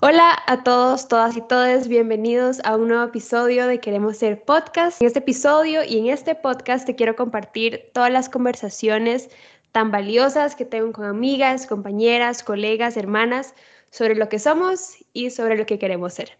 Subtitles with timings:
[0.00, 5.02] Hola a todos, todas y todes, bienvenidos a un nuevo episodio de Queremos Ser Podcast.
[5.02, 9.28] En este episodio y en este podcast te quiero compartir todas las conversaciones
[9.72, 13.56] tan valiosas que tengo con amigas, compañeras, colegas, hermanas
[13.90, 16.38] sobre lo que somos y sobre lo que queremos ser.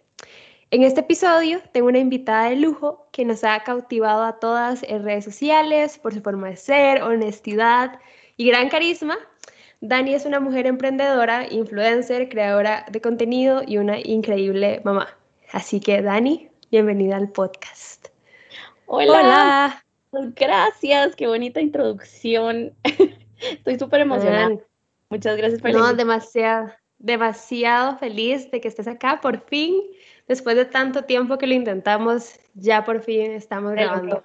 [0.71, 5.03] En este episodio tengo una invitada de lujo que nos ha cautivado a todas en
[5.03, 7.99] redes sociales por su forma de ser, honestidad
[8.37, 9.19] y gran carisma.
[9.81, 15.17] Dani es una mujer emprendedora, influencer, creadora de contenido y una increíble mamá.
[15.53, 18.09] Así que Dani, bienvenida al podcast.
[18.87, 19.85] Hola.
[20.35, 22.73] Gracias, qué bonita introducción.
[23.41, 24.59] Estoy súper emocionada.
[25.11, 29.21] Muchas gracias por No, demasiado, demasiado feliz de que estés acá.
[29.21, 29.81] Por fin,
[30.27, 34.25] después de tanto tiempo que lo intentamos, ya por fin estamos grabando.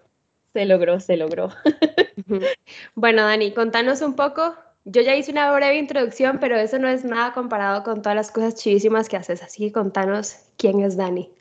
[0.52, 1.50] Se logró, se logró.
[2.96, 4.56] bueno, Dani, contanos un poco
[4.86, 8.32] yo ya hice una breve introducción, pero eso no es nada comparado con todas las
[8.32, 9.42] cosas chivísimas que haces.
[9.42, 11.32] Así que contanos quién es Dani.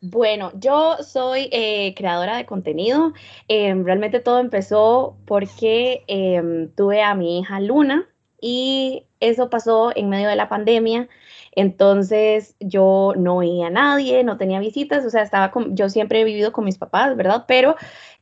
[0.00, 3.12] Bueno, yo soy eh, creadora de contenido.
[3.48, 8.08] Em, realmente todo empezó porque em, tuve a mi hija Luna
[8.40, 11.08] y eso pasó en medio de la pandemia.
[11.52, 16.20] Entonces yo no veía a nadie, no tenía visitas, o sea, estaba con, yo siempre
[16.20, 17.44] he vivido con mis papás, ¿verdad?
[17.48, 17.76] Pero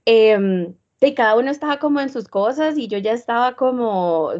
[0.04, 4.32] em, de cada uno estaba como en sus cosas y yo ya estaba como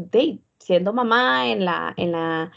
[0.59, 2.53] siendo mamá en la, en la,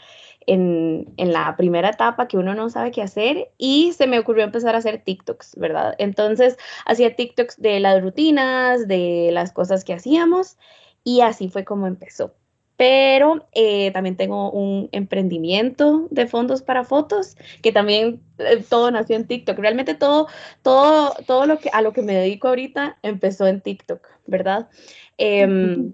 [0.46, 4.44] en, en, la primera etapa que uno no sabe qué hacer y se me ocurrió
[4.44, 5.94] empezar a hacer TikToks, ¿verdad?
[5.98, 10.56] Entonces hacía TikToks de las rutinas, de las cosas que hacíamos
[11.04, 12.34] y así fue como empezó
[12.78, 19.16] pero eh, también tengo un emprendimiento de fondos para fotos, que también eh, todo nació
[19.16, 19.58] en TikTok.
[19.58, 20.28] Realmente todo,
[20.62, 24.68] todo, todo lo que, a lo que me dedico ahorita empezó en TikTok, ¿verdad?
[25.16, 25.92] Em,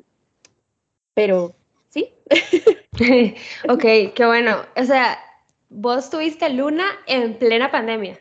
[1.15, 1.55] pero
[1.89, 2.13] sí.
[3.71, 4.59] ok, qué bueno.
[4.77, 5.19] O sea,
[5.71, 8.21] vos tuviste Luna en plena pandemia.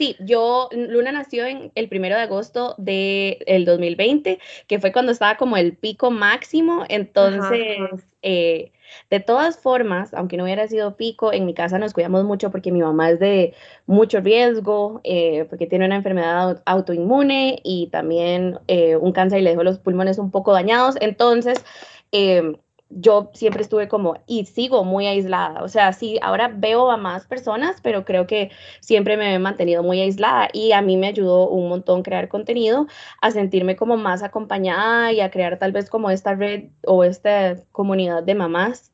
[0.00, 5.12] Sí, yo, Luna nació en el primero de agosto del de 2020, que fue cuando
[5.12, 6.86] estaba como el pico máximo.
[6.88, 7.76] Entonces,
[8.22, 8.72] eh,
[9.10, 12.72] de todas formas, aunque no hubiera sido pico, en mi casa nos cuidamos mucho porque
[12.72, 13.52] mi mamá es de
[13.84, 19.50] mucho riesgo, eh, porque tiene una enfermedad autoinmune y también eh, un cáncer y le
[19.50, 20.96] dejó los pulmones un poco dañados.
[21.02, 21.62] Entonces,
[22.10, 22.56] em,
[22.90, 25.62] yo siempre estuve como y sigo muy aislada.
[25.62, 29.82] O sea, sí, ahora veo a más personas, pero creo que siempre me he mantenido
[29.82, 32.86] muy aislada y a mí me ayudó un montón crear contenido,
[33.20, 37.56] a sentirme como más acompañada y a crear tal vez como esta red o esta
[37.72, 38.92] comunidad de mamás,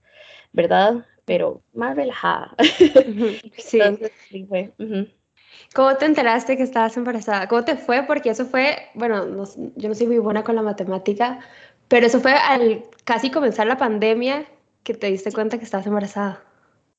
[0.52, 1.06] ¿verdad?
[1.24, 2.54] Pero más relajada.
[3.56, 3.80] Sí.
[4.30, 4.72] sí fue.
[5.74, 7.48] ¿Cómo te enteraste que estabas embarazada?
[7.48, 8.02] ¿Cómo te fue?
[8.04, 9.44] Porque eso fue, bueno,
[9.76, 11.40] yo no soy muy buena con la matemática,
[11.88, 14.44] pero eso fue al casi comenzar la pandemia
[14.82, 16.42] que te diste cuenta que estabas embarazada.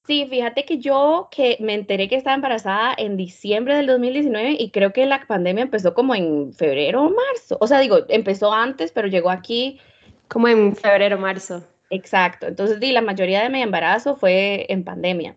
[0.08, 4.72] Sí, fíjate que yo que me enteré que estaba embarazada en diciembre del 2019 y
[4.72, 7.58] creo que la pandemia empezó como en febrero o marzo.
[7.60, 9.82] O sea, digo, empezó antes, pero llegó aquí
[10.30, 11.62] como en febrero o marzo.
[11.90, 12.48] Exacto.
[12.48, 15.36] Entonces, di, la mayoría de mi embarazo fue en pandemia.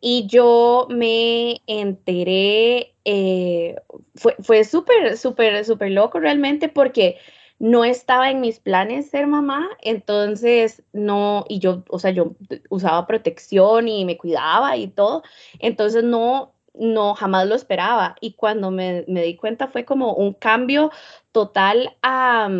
[0.00, 3.74] Y yo me enteré, eh,
[4.14, 7.16] fue, fue súper, súper, súper loco realmente porque
[7.64, 12.32] no estaba en mis planes ser mamá, entonces no, y yo, o sea, yo
[12.68, 15.22] usaba protección y me cuidaba y todo,
[15.60, 18.16] entonces no, no, jamás lo esperaba.
[18.20, 20.90] Y cuando me, di cuenta fue como un cambio
[21.32, 22.50] total a,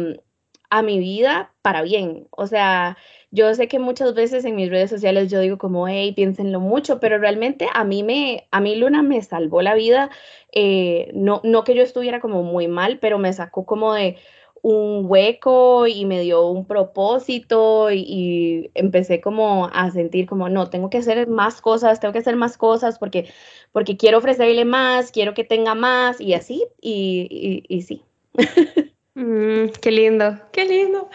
[0.71, 2.27] a mi vida para bien.
[2.31, 2.97] O sea,
[3.31, 6.99] yo sé que muchas veces en mis redes sociales yo digo como, hey, piénsenlo mucho,
[6.99, 10.09] pero realmente a mí me, a mí Luna me salvó la vida.
[10.53, 14.17] Eh, no, no que yo estuviera como muy mal, pero me sacó como de
[14.65, 20.89] un hueco y me dio un propósito y, empecé como a sentir como, no, tengo
[20.89, 23.29] que hacer más cosas, tengo que hacer más cosas porque,
[23.73, 28.03] porque quiero ofrecerle más, quiero que tenga más y así, y, y, sí.
[29.17, 31.09] Mm, qué lindo, qué lindo.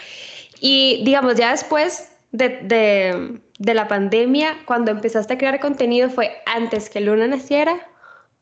[0.62, 6.32] Y digamos, ya después de, de, de la pandemia, cuando empezaste a crear contenido, ¿fue
[6.46, 7.90] antes que Luna naciera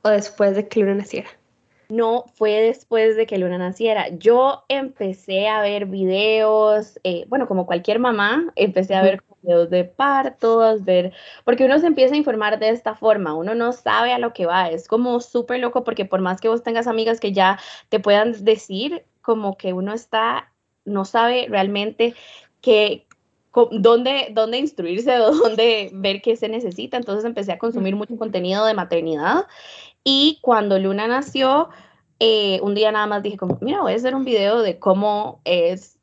[0.04, 1.30] o después de que Luna naciera?
[1.90, 4.10] No fue después de que Luna naciera.
[4.10, 9.86] Yo empecé a ver videos, eh, bueno, como cualquier mamá, empecé a ver videos de
[9.86, 11.14] partos, ver,
[11.46, 14.46] porque uno se empieza a informar de esta forma, uno no sabe a lo que
[14.46, 18.00] va, es como súper loco porque por más que vos tengas amigas que ya te
[18.00, 20.52] puedan decir, como que uno está,
[20.86, 22.14] no sabe realmente
[22.62, 23.08] qué,
[23.72, 26.98] dónde, dónde instruirse o dónde ver qué se necesita.
[26.98, 29.46] Entonces empecé a consumir mucho contenido de maternidad
[30.10, 31.68] y cuando Luna nació,
[32.22, 35.42] eh, un día nada más dije como, mira, voy a hacer un video de cómo
[35.44, 36.00] es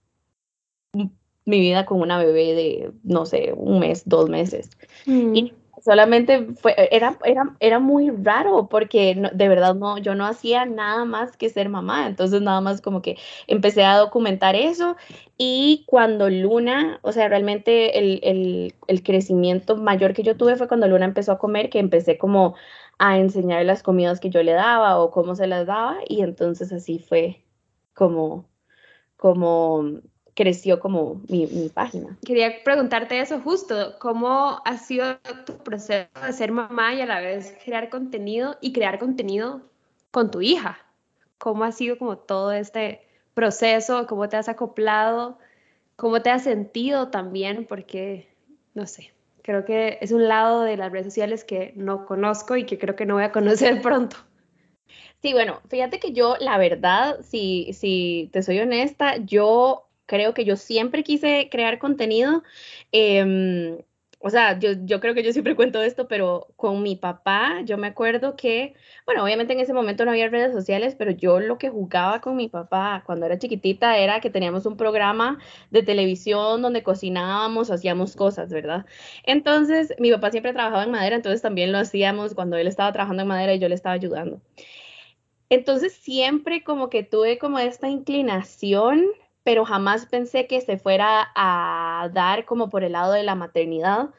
[0.93, 4.69] mi vida con una bebé de, no sé, un mes, dos meses.
[5.06, 10.67] Y solamente fue, era, era, era muy raro porque de verdad no, yo no hacía
[10.67, 13.17] nada más que ser mamá, entonces nada más como que
[13.47, 14.97] empecé a documentar eso.
[15.39, 20.69] Y cuando Luna, o sea, realmente el, el, el crecimiento mayor que yo tuve fue
[20.69, 22.55] cuando Luna empezó a comer, que empecé como
[22.99, 26.73] a enseñar las comidas que yo le daba o cómo se las daba y entonces
[26.73, 27.44] así fue
[27.94, 28.46] como,
[29.17, 30.00] como
[30.35, 32.19] creció como mi, página.
[32.25, 37.20] Quería preguntarte eso justo, ¿cómo ha sido tu proceso de ser mamá y a la
[37.20, 39.62] vez crear contenido y crear contenido
[40.11, 40.79] con tu hija?
[41.38, 44.06] ¿Cómo ha sido como todo este proceso?
[44.06, 45.38] ¿Cómo te has acoplado?
[45.97, 47.67] ¿Cómo te has sentido también?
[47.67, 48.29] Porque,
[48.75, 49.13] no sé,
[49.44, 52.96] creo que es un lado de las redes sociales que no conozco y que creo
[52.96, 54.17] que no voy a conocer pronto.
[55.20, 60.44] Sí, bueno, fíjate que yo, la verdad, si, si te soy honesta, yo creo que
[60.44, 62.43] yo siempre quise crear contenido.
[62.91, 63.79] Em,
[64.26, 67.88] o sea, yo, creo que yo siempre cuento esto, pero con mi papá, yo me
[67.88, 68.73] acuerdo que,
[69.05, 72.35] bueno, obviamente en ese momento no había redes sociales, pero yo lo que jugaba con
[72.35, 75.38] mi papá cuando era chiquitita era que teníamos un programa
[75.71, 78.87] de televisión donde cocinábamos, hacíamos cosas, ¿verdad?
[79.25, 83.25] Entonces, mi papá siempre trabajaba en madera, entonces también lo hacíamos cuando él estaba trabajando
[83.25, 84.41] en madera y yo le estaba ayudando.
[85.50, 89.05] Entonces, siempre como que tuve como esta inclinación
[89.44, 94.11] pero jamás pensé que se fuera a dar como por el lado de la maternidad,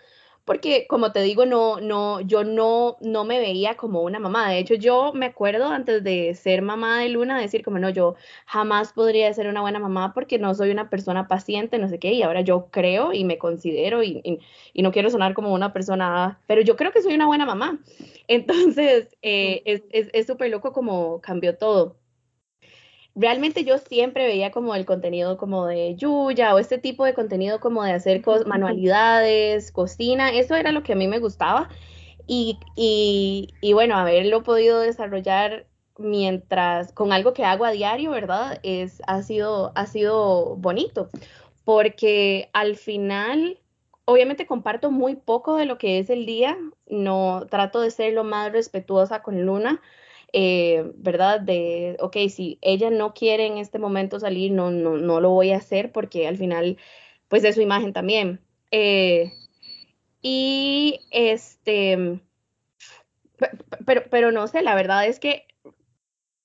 [0.45, 4.49] porque como te digo, no, no, yo no, no me veía como una mamá.
[4.49, 8.15] De hecho, yo me acuerdo antes de ser mamá de Luna, decir como no, yo
[8.45, 12.13] jamás podría ser una buena mamá porque no soy una persona paciente, no sé qué,
[12.13, 14.39] y ahora yo creo y me considero y,
[14.75, 17.79] no quiero sonar como una persona, pero yo creo que soy una buena mamá.
[18.27, 21.95] Entonces, eh, es súper loco como cambió todo
[23.15, 27.59] realmente yo siempre veía como el contenido como de Yuya o este tipo de contenido
[27.59, 31.69] como de hacer manualidades, cocina, eso era lo que a mí me gustaba.
[32.27, 35.67] Y, y, y, bueno, haberlo podido desarrollar
[35.97, 38.59] mientras con algo que hago a diario, ¿verdad?
[38.63, 41.09] Es, ha, sido, ha sido bonito.
[41.63, 43.59] Porque al final...
[44.07, 48.23] Obviamente comparto muy poco de lo que es el día, no trato de ser lo
[48.23, 49.81] más respetuosa con Luna,
[50.37, 51.39] eh, ¿verdad?
[51.39, 55.53] De, ok, si ella no quiere en este momento salir, no, no, no lo voy
[55.53, 56.77] a hacer porque al final,
[57.29, 58.41] pues es su imagen también.
[58.69, 59.31] Eh,
[60.21, 62.19] y este,
[63.85, 65.47] pero, pero no sé, la verdad es que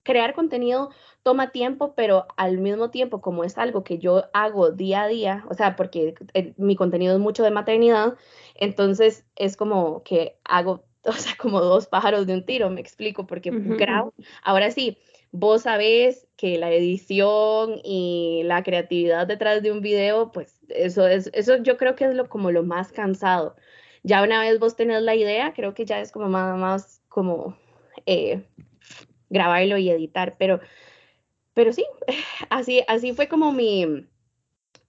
[0.05, 0.91] crear contenido
[1.25, 5.45] toma tiempo, pero al mismo tiempo, como es algo que yo hago día a día,
[5.51, 8.15] o sea, porque eh, mi contenido es mucho de maternidad,
[8.55, 13.27] entonces es como que hago o sea, como dos pájaros de un tiro, me explico,
[13.27, 13.53] porque
[14.43, 14.99] ahora sí,
[15.33, 21.31] vos sabés que la edición y la creatividad detrás de un video, pues eso es,
[21.33, 23.57] eso yo creo que es lo como lo más cansado.
[24.03, 27.57] Ya una vez vos tenés la idea, creo que ya es como más, más como
[28.07, 28.43] eh,
[29.29, 30.61] grabarlo y editar, pero,
[31.55, 31.85] pero sí,
[32.51, 34.07] así, así fue como mi,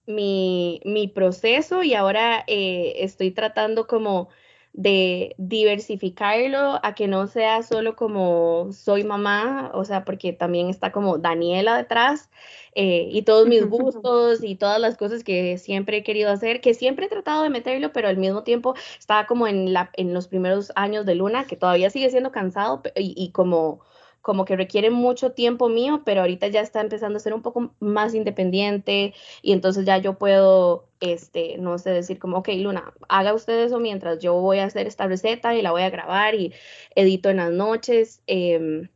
[0.06, 4.28] mi, mi proceso y ahora eh, estoy tratando como
[4.72, 10.92] de diversificarlo a que no sea solo como soy mamá, o sea, porque también está
[10.92, 12.30] como Daniela detrás
[12.74, 16.74] eh, y todos mis gustos y todas las cosas que siempre he querido hacer, que
[16.74, 20.28] siempre he tratado de meterlo, pero al mismo tiempo estaba como en, la, en los
[20.28, 23.80] primeros años de Luna, que todavía sigue siendo cansado y como
[24.22, 27.74] como que requiere mucho tiempo mío, pero ahorita ya está empezando a ser un poco
[27.80, 33.34] más independiente y entonces ya yo puedo, este, no sé, decir como, ok, Luna, haga
[33.34, 36.54] usted eso mientras yo voy a hacer esta receta y la voy a grabar y
[36.94, 38.22] edito en las noches.
[38.28, 38.88] Em,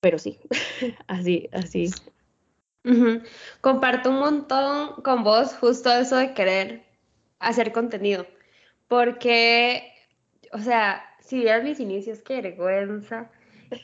[0.00, 0.38] pero sí,
[1.06, 1.90] así, así.
[3.60, 6.84] Comparto un montón con vos justo eso de querer
[7.40, 8.26] hacer contenido,
[8.88, 9.92] porque,
[10.52, 13.30] o sea, si vieras mis inicios, qué vergüenza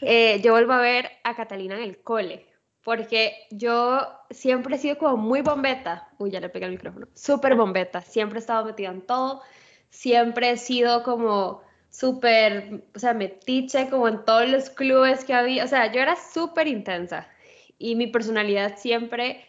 [0.03, 2.47] eh, yo vuelvo a ver a Catalina en el cole,
[2.83, 7.55] porque yo siempre he sido como muy bombeta, uy, ya le pegué el micrófono, súper
[7.55, 9.43] bombeta, siempre he estado metida en todo,
[9.91, 15.65] siempre he sido como súper, o sea, metiche como en todos los clubes que había,
[15.65, 17.29] o sea, yo era súper intensa.
[17.79, 19.45] Y mi personalidad siempre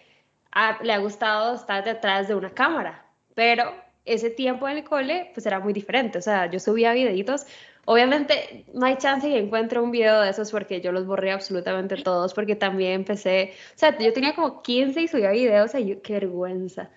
[0.83, 3.73] le ha gustado estar detrás de una cámara, pero
[4.05, 7.45] ese tiempo en el cole pues era muy diferente, o sea, yo subía videitos
[7.85, 11.97] Obviamente no hay chance que encuentre un video de esos porque yo los borré absolutamente
[11.97, 16.13] todos porque también empecé, o sea, yo tenía como 15 y subía videos y qué
[16.13, 16.89] vergüenza.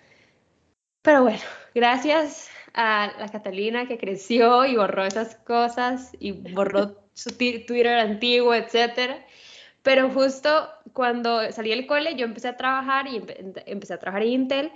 [1.01, 1.39] Pero bueno,
[1.75, 8.53] gracias a la Catalina que creció y borró esas cosas y borró su Twitter antiguo,
[8.53, 9.25] etcétera.
[9.81, 13.21] Pero justo cuando salí del cole yo empecé a trabajar y
[13.65, 14.71] empecé a trabajar en Intel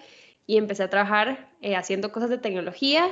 [0.45, 3.07] y empecé a trabajar eh, haciendo cosas de tecnología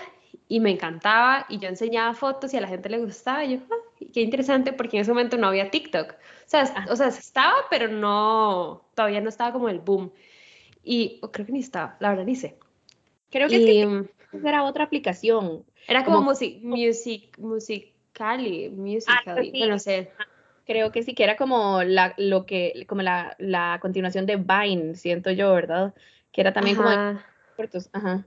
[0.48, 3.46] y me encantaba y yo enseñaba fotos y a la gente le gustaba.
[3.46, 6.12] Y yo, ah, qué interesante porque en ese momento no había TikTok.
[6.12, 10.12] O sea, o sea, estaba, pero no, todavía no estaba como el boom.
[10.84, 12.58] Y creo que ni estaba, la verdad ni sé.
[13.30, 14.08] Creo que, y, mm,
[14.44, 15.64] era otra aplicación.
[15.88, 20.12] Era como, music, music, musicali, musicali, ah, no sé.
[20.66, 24.96] Creo que sí, que era como la, lo que, como la, la continuación de Vine,
[24.96, 25.94] siento yo, ¿verdad?
[26.32, 28.26] Que era también como Ajá.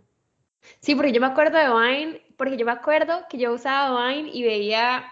[0.80, 4.30] Sí, porque yo me acuerdo de Vine, porque yo me acuerdo que yo usaba Vine
[4.32, 5.04] y veía,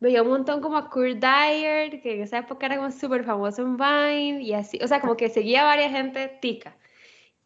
[0.00, 3.62] veía un montón como a Kurt Dyer, que en esa época era como súper famoso
[3.62, 6.76] en Vine, y así, o sea, como que seguía a varias gente tica.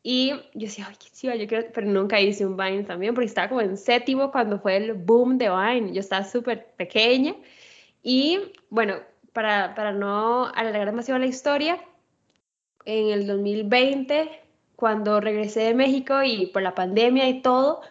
[0.02, 3.26] Y yo decía, ay, qué chido, yo quiero, pero nunca hice un Vine también, porque
[3.26, 7.34] estaba como en séptimo cuando fue el boom de Vine, yo estaba súper pequeña.
[8.02, 8.96] Y bueno,
[9.32, 11.78] para, para no alargar demasiado la historia,
[12.84, 14.39] en el 2020
[14.80, 17.82] cuando regresé de México y por la pandemia y todo,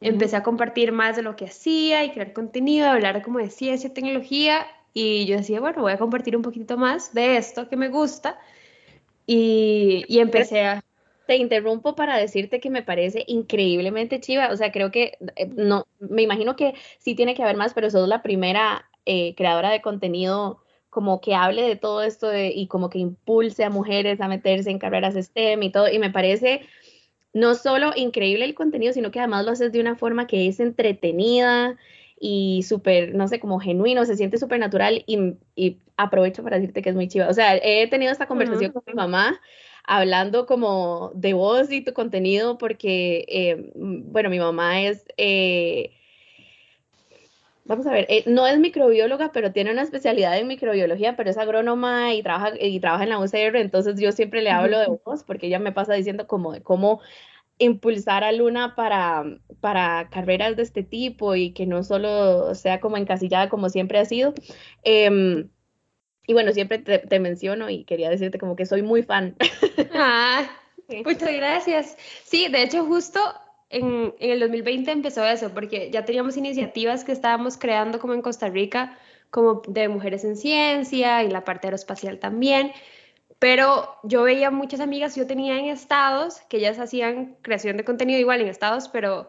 [0.00, 3.88] empecé a compartir más de lo que hacía y crear contenido, hablar como de ciencia
[3.88, 4.66] y tecnología.
[4.94, 8.38] Y yo decía, bueno, voy a compartir un poquito más de esto que me gusta.
[9.26, 10.82] Y, y empecé a...
[11.26, 14.48] Te interrumpo para decirte que me parece increíblemente chiva.
[14.50, 17.90] O sea, creo que, eh, no, me imagino que sí tiene que haber más, pero
[17.90, 20.61] sos la primera eh, creadora de contenido
[20.92, 24.78] como que hable de todo esto y como que impulse a mujeres a meterse en
[24.78, 25.88] carreras STEM y todo.
[25.88, 26.66] Y me parece
[27.32, 30.60] no solo increíble el contenido, sino que además lo haces de una forma que es
[30.60, 31.78] entretenida
[32.20, 36.90] y súper, no sé, como genuino, se siente súper natural y, aprovecho para decirte que
[36.90, 37.26] es muy chiva.
[37.28, 39.40] O sea, he tenido esta conversación con mi mamá
[39.84, 45.06] hablando como de vos y tu contenido porque, eh, bueno, mi mamá es...
[45.16, 45.92] Eh,
[47.72, 51.38] vamos a ver, eh, no es microbióloga, pero tiene una especialidad en microbiología, pero es
[51.38, 55.24] agrónoma y trabaja, y trabaja en la UCR, entonces yo siempre le hablo de vos,
[55.24, 57.00] porque ella me pasa diciendo como de cómo
[57.56, 59.24] impulsar a Luna para,
[59.60, 64.04] para carreras de este tipo y que no solo sea como encasillada como siempre ha
[64.04, 64.34] sido.
[64.82, 65.48] Em,
[66.26, 69.34] y bueno, siempre te, menciono y quería decirte como que soy muy fan.
[69.94, 70.46] Ah,
[71.06, 71.96] muchas gracias.
[72.24, 73.18] Sí, de hecho justo
[73.72, 78.48] en, el 2020 empezó eso, porque ya teníamos iniciativas que estábamos creando como en Costa
[78.48, 78.98] Rica,
[79.30, 82.72] como de mujeres en ciencia y la parte aeroespacial también.
[83.38, 88.20] Pero yo veía muchas amigas, yo tenía en estados, que ellas hacían creación de contenido
[88.20, 89.28] igual en estados, pero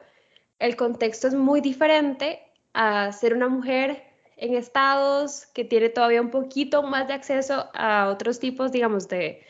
[0.59, 2.41] el contexto es muy diferente
[2.73, 4.03] a ser una mujer
[4.35, 9.41] en estados que tiene todavía un poquito más de acceso a otros tipos, digamos, de,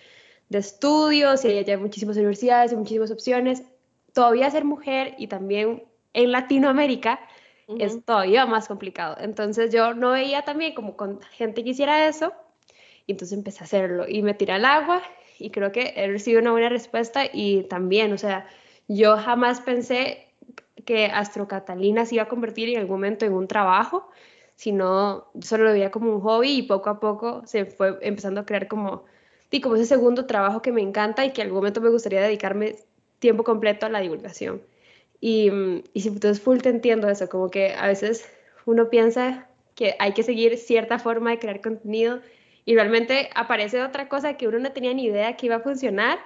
[0.50, 3.64] de estudios y hay muchísimas universidades y muchísimas opciones
[4.14, 7.20] todavía ser mujer y también en Latinoamérica
[7.80, 9.16] es todavía más complicado.
[9.20, 12.34] Entonces yo no veía también como con gente que hiciera eso
[13.06, 15.02] y entonces empecé a hacerlo y me tiré al agua
[15.40, 18.48] y creo que he recibido una buena respuesta y también, o sea,
[18.88, 20.28] yo jamás pensé
[20.86, 24.10] que Astro Catalina se iba a convertir en algún momento en un trabajo,
[24.56, 28.46] sino solo lo veía como un hobby y poco a poco se fue empezando a
[28.46, 29.06] crear como,
[29.50, 32.76] y como ese segundo trabajo que me encanta y que algún momento me gustaría dedicarme
[33.24, 34.62] tiempo completo a la divulgación.
[35.22, 35.50] Y,
[35.94, 38.30] y si entonces full te entiendo eso, como que a veces
[38.66, 42.20] uno piensa que hay que seguir cierta forma de crear contenido
[42.66, 46.20] y realmente aparece otra cosa que uno no tenía ni idea que iba a funcionar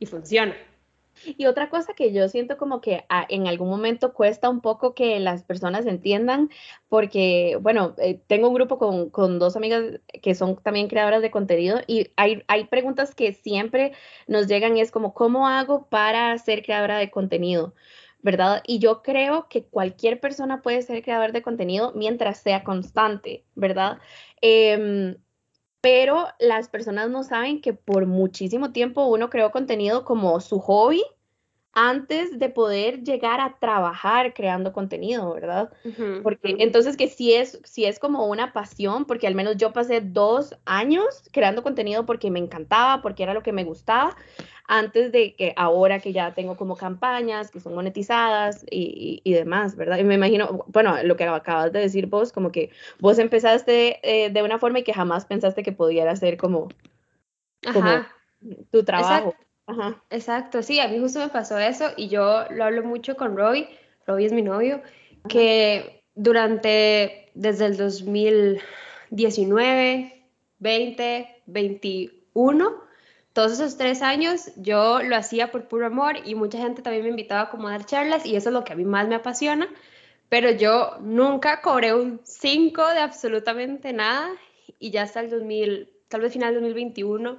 [0.00, 0.56] y funciona.
[1.26, 4.94] Y otra cosa que yo siento como que ah, en algún momento cuesta un poco
[4.94, 6.50] que las personas entiendan,
[6.88, 11.30] porque, bueno, eh, tengo un grupo con, con, dos amigas que son también creadoras de
[11.30, 13.92] contenido y hay, hay preguntas que siempre
[14.26, 17.74] nos llegan y es como, ¿cómo hago para ser creadora de contenido?
[18.22, 18.62] ¿verdad?
[18.66, 23.98] Y yo creo que cualquier persona puede ser creador de contenido mientras sea constante, ¿verdad?
[24.42, 25.16] Eh,
[25.80, 31.02] pero las personas no saben que por muchísimo tiempo uno creó contenido como su hobby
[31.72, 35.70] antes de poder llegar a trabajar creando contenido, ¿verdad?
[36.22, 40.00] porque entonces que si es, si es como una pasión, porque al menos yo pasé
[40.00, 44.16] dos años creando contenido porque me encantaba, porque era lo que me gustaba,
[44.66, 49.76] antes de que ahora que ya tengo como campañas que son monetizadas y, y, demás,
[49.76, 49.98] ¿verdad?
[49.98, 54.30] Y me imagino, bueno, lo que acabas de decir vos, como que vos empezaste eh,
[54.30, 56.68] de una forma y que jamás pensaste que pudiera ser como,
[57.72, 57.90] como
[58.70, 59.30] tu trabajo.
[59.30, 59.49] Exacto.
[59.70, 60.02] Ajá.
[60.10, 63.68] Exacto, sí, a mí justo me pasó eso y yo lo hablo mucho con Roy,
[64.04, 64.82] Roy es mi novio,
[65.28, 70.26] que durante, desde el 2019,
[70.58, 72.82] 20, 21,
[73.32, 77.10] todos esos tres años yo lo hacía por puro amor y mucha gente también me
[77.10, 79.68] invitaba como a dar charlas y eso es lo que a mí más me apasiona,
[80.28, 84.30] pero yo nunca cobré un 5 de absolutamente nada
[84.80, 87.38] y ya hasta el 2000, tal vez final del 2021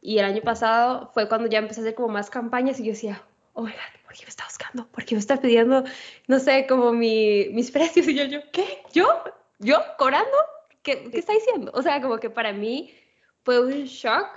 [0.00, 2.92] y el año pasado fue cuando ya empecé a hacer como más campañas y yo
[2.92, 4.86] decía, oh my God, ¿por qué me está buscando?
[4.88, 5.84] ¿Por qué me está pidiendo,
[6.26, 8.08] no sé, como mi, mis precios?
[8.08, 8.82] Y yo, yo, ¿qué?
[8.92, 9.06] ¿Yo?
[9.58, 9.78] ¿Yo?
[9.98, 10.36] ¿Cobrando?
[10.82, 11.70] ¿Qué, ¿Qué está diciendo?
[11.74, 12.94] O sea, como que para mí
[13.42, 14.28] fue un shock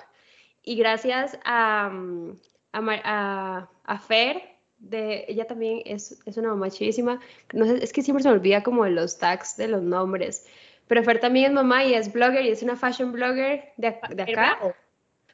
[0.63, 2.39] y gracias a, mm,
[2.73, 4.41] a, a, a Fer,
[4.77, 7.19] de, ella también es, es una mamá chidísima.
[7.53, 10.45] No sé, es que siempre se me olvida como los tags de los nombres.
[10.87, 14.23] Pero Fer también es mamá y es blogger y es una fashion blogger de, de
[14.23, 14.59] acá.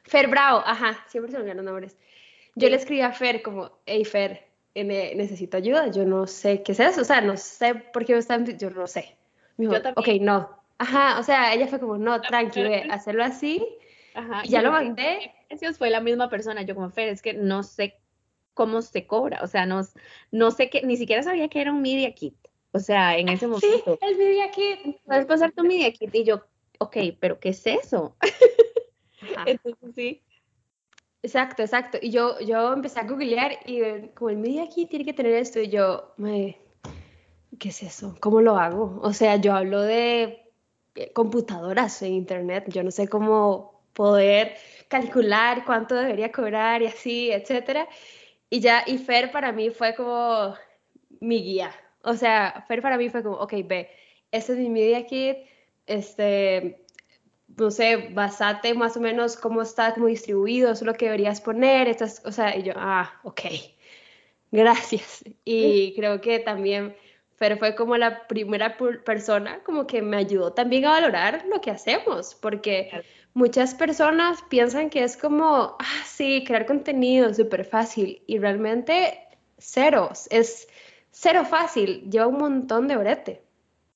[0.04, 1.96] Fer Bravo, ajá, siempre se me olvidan los nombres.
[2.54, 6.80] Yo le escribí a Fer como, hey Fer, necesito ayuda, yo no sé qué es
[6.80, 9.16] eso, o sea, no sé por qué me están, yo no sé.
[9.56, 10.58] Me dijo, ok, no.
[10.78, 13.66] Ajá, o sea, ella fue como, no, tranqui, hacerlo así.
[14.14, 14.42] Ajá.
[14.44, 15.32] Y ya lo mandé.
[15.78, 17.96] Fue la misma persona, yo como Fer, es que no sé
[18.54, 19.80] cómo se cobra, o sea, no,
[20.32, 22.34] no sé qué, ni siquiera sabía que era un media kit,
[22.72, 23.98] o sea, en ese momento.
[24.00, 24.96] Sí, el media kit.
[25.06, 26.44] Puedes pasar tu media kit y yo,
[26.78, 28.16] ok, pero ¿qué es eso?
[29.46, 30.22] Entonces sí.
[31.22, 31.98] Exacto, exacto.
[32.00, 35.60] Y yo, yo empecé a googlear y como el media kit tiene que tener esto
[35.60, 36.58] y yo, me,
[37.58, 38.16] ¿qué es eso?
[38.20, 38.98] ¿Cómo lo hago?
[39.02, 40.42] O sea, yo hablo de
[40.94, 44.54] eh, computadoras en internet, yo no sé cómo poder
[44.88, 47.86] calcular cuánto debería cobrar y así, etcétera.
[48.48, 50.54] Y ya, y Fer para mí fue como
[51.20, 51.72] mi guía.
[52.02, 53.90] O sea, Fer para mí fue como, ok, ve,
[54.32, 55.36] este es mi media kit,
[55.86, 56.79] este,
[57.56, 61.40] no sé, basate más o menos cómo está como distribuido, eso es lo que deberías
[61.40, 63.40] poner, estas, o sea, y yo, ah, ok,
[64.50, 65.24] gracias.
[65.44, 66.94] Y creo que también
[67.36, 71.70] Fer fue como la primera persona como que me ayudó también a valorar lo que
[71.70, 72.90] hacemos, porque
[73.32, 79.18] muchas personas piensan que es como, ah, sí, crear contenido súper fácil y realmente
[79.58, 80.68] cero, es
[81.10, 83.42] cero fácil, lleva un montón de brete.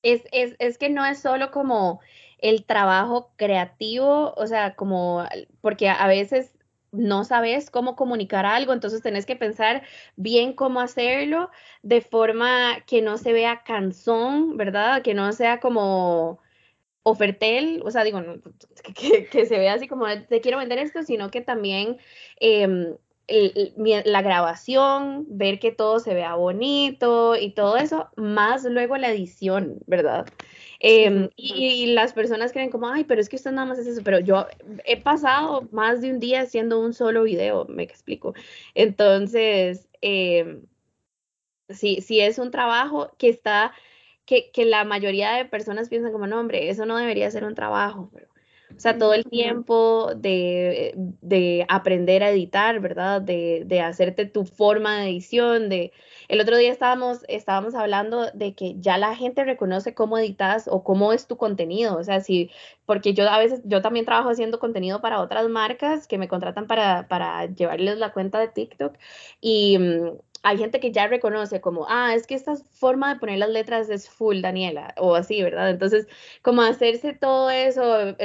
[0.03, 1.99] Es, es, es que no es solo como
[2.49, 5.25] el trabajo creativo, o sea, como,
[5.61, 6.53] porque a veces
[6.91, 9.81] no sabes cómo comunicar algo, entonces tenés que pensar
[10.15, 11.49] bien cómo hacerlo
[11.81, 15.01] de forma que no se vea cansón, ¿verdad?
[15.01, 16.39] Que no sea como
[17.01, 18.21] ofertel, o sea, digo,
[19.31, 21.97] que, se vea así como te quiero vender esto, sino que también
[22.39, 22.95] em,
[24.05, 29.79] la grabación, ver que todo se vea bonito y todo eso, más luego la edición,
[29.87, 30.27] ¿verdad?
[30.79, 34.01] Em, y, las personas creen como, ay, pero es que usted nada más es eso,
[34.03, 34.47] pero yo
[34.85, 38.33] he pasado más de un día haciendo un solo video, me explico.
[38.73, 40.61] Entonces, eh,
[41.69, 43.73] sí, sí es un trabajo que está
[44.25, 48.09] que, la mayoría de personas piensan como, no, hombre, eso no debería ser un trabajo,
[48.13, 48.27] pero,
[48.75, 53.21] o sea, todo el tiempo de, aprender a editar, ¿verdad?
[53.21, 55.93] De, de, hacerte tu forma de edición, de...
[56.27, 60.83] El otro día estábamos, estábamos hablando de que ya la gente reconoce cómo editas o
[60.83, 62.51] cómo es tu contenido, o sea, si,
[62.85, 66.67] porque yo a veces, yo también trabajo haciendo contenido para otras marcas que me contratan
[66.67, 68.97] para, para llevarles la cuenta de TikTok
[69.41, 73.39] y mm, hay gente que ya reconoce como, ah, es que esta forma de poner
[73.39, 75.71] las letras es full, Daniela, o así, ¿verdad?
[75.71, 76.07] Entonces,
[76.43, 78.15] como hacerse todo eso,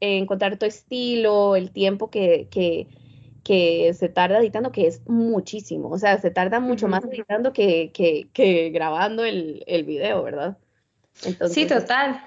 [0.00, 2.88] encontrar tu estilo, el tiempo que, que,
[3.42, 7.90] que, se tarda editando, que es muchísimo, o sea, se tarda mucho más editando que,
[7.92, 10.56] que, que grabando el, el, video, ¿verdad?
[11.24, 12.22] Entonces, sí, total.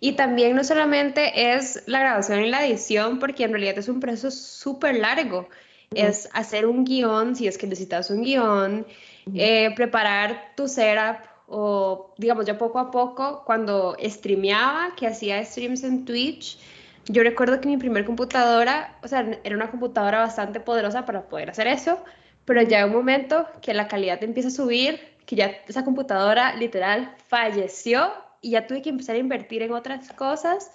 [0.00, 4.00] Y también no solamente es la grabación y la edición, porque en realidad es un
[4.00, 5.48] proceso súper largo.
[5.94, 8.86] Es hacer un guion, si es que necesitas un guion,
[9.34, 15.84] eh, preparar tu setup o, digamos, yo poco a poco, cuando streameaba, que hacía streams
[15.84, 16.58] en Twitch,
[17.06, 21.50] yo recuerdo que mi primer computadora, o sea, era una computadora bastante poderosa para poder
[21.50, 22.02] hacer eso,
[22.44, 27.14] pero ya un momento que la calidad empieza a subir, que ya esa computadora literal
[27.28, 30.70] falleció y ya tuve que empezar a invertir en otras cosas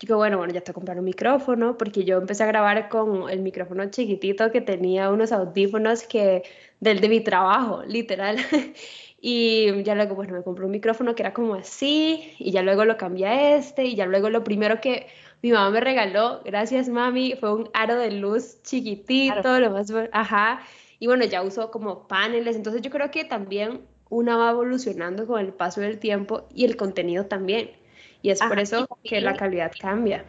[0.00, 3.40] digo, bueno, bueno, ya te comprar un micrófono, porque yo empecé a grabar con el
[3.40, 6.44] micrófono chiquitito que tenía unos audífonos que
[6.80, 8.36] del de mi trabajo, literal.
[9.20, 12.84] Y ya luego, bueno, me compré un micrófono que era como así, y ya luego
[12.84, 15.08] lo cambié a este, y ya luego lo primero que
[15.42, 20.60] mi mamá me regaló, gracias mami, fue un aro de luz chiquitito, lo más, ajá,
[20.98, 25.40] y bueno, ya uso como paneles, entonces yo creo que también una va evolucionando con
[25.40, 27.70] el paso del tiempo y el contenido también.
[28.22, 30.24] Y es por eso que la calidad cambia.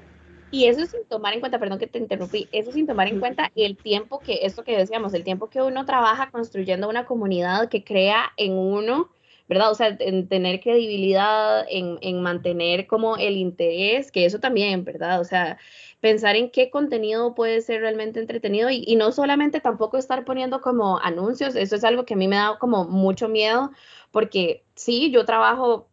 [0.52, 3.52] Y eso sin tomar en cuenta, perdón que te interrumpí, eso sin tomar en cuenta
[3.56, 7.84] el tiempo que, esto que decíamos, el tiempo que uno trabaja construyendo una comunidad que
[7.84, 9.10] crea en uno,
[9.50, 9.72] ¿verdad?
[9.72, 15.20] O sea, en tener credibilidad, en, en mantener como el interés, que eso también, ¿verdad?
[15.20, 15.58] O sea,
[16.00, 20.62] pensar en qué contenido puede ser realmente entretenido y, y, no solamente tampoco estar poniendo
[20.62, 23.72] como anuncios, eso es algo que a mí me da como mucho miedo
[24.12, 25.90] porque sí, yo trabajo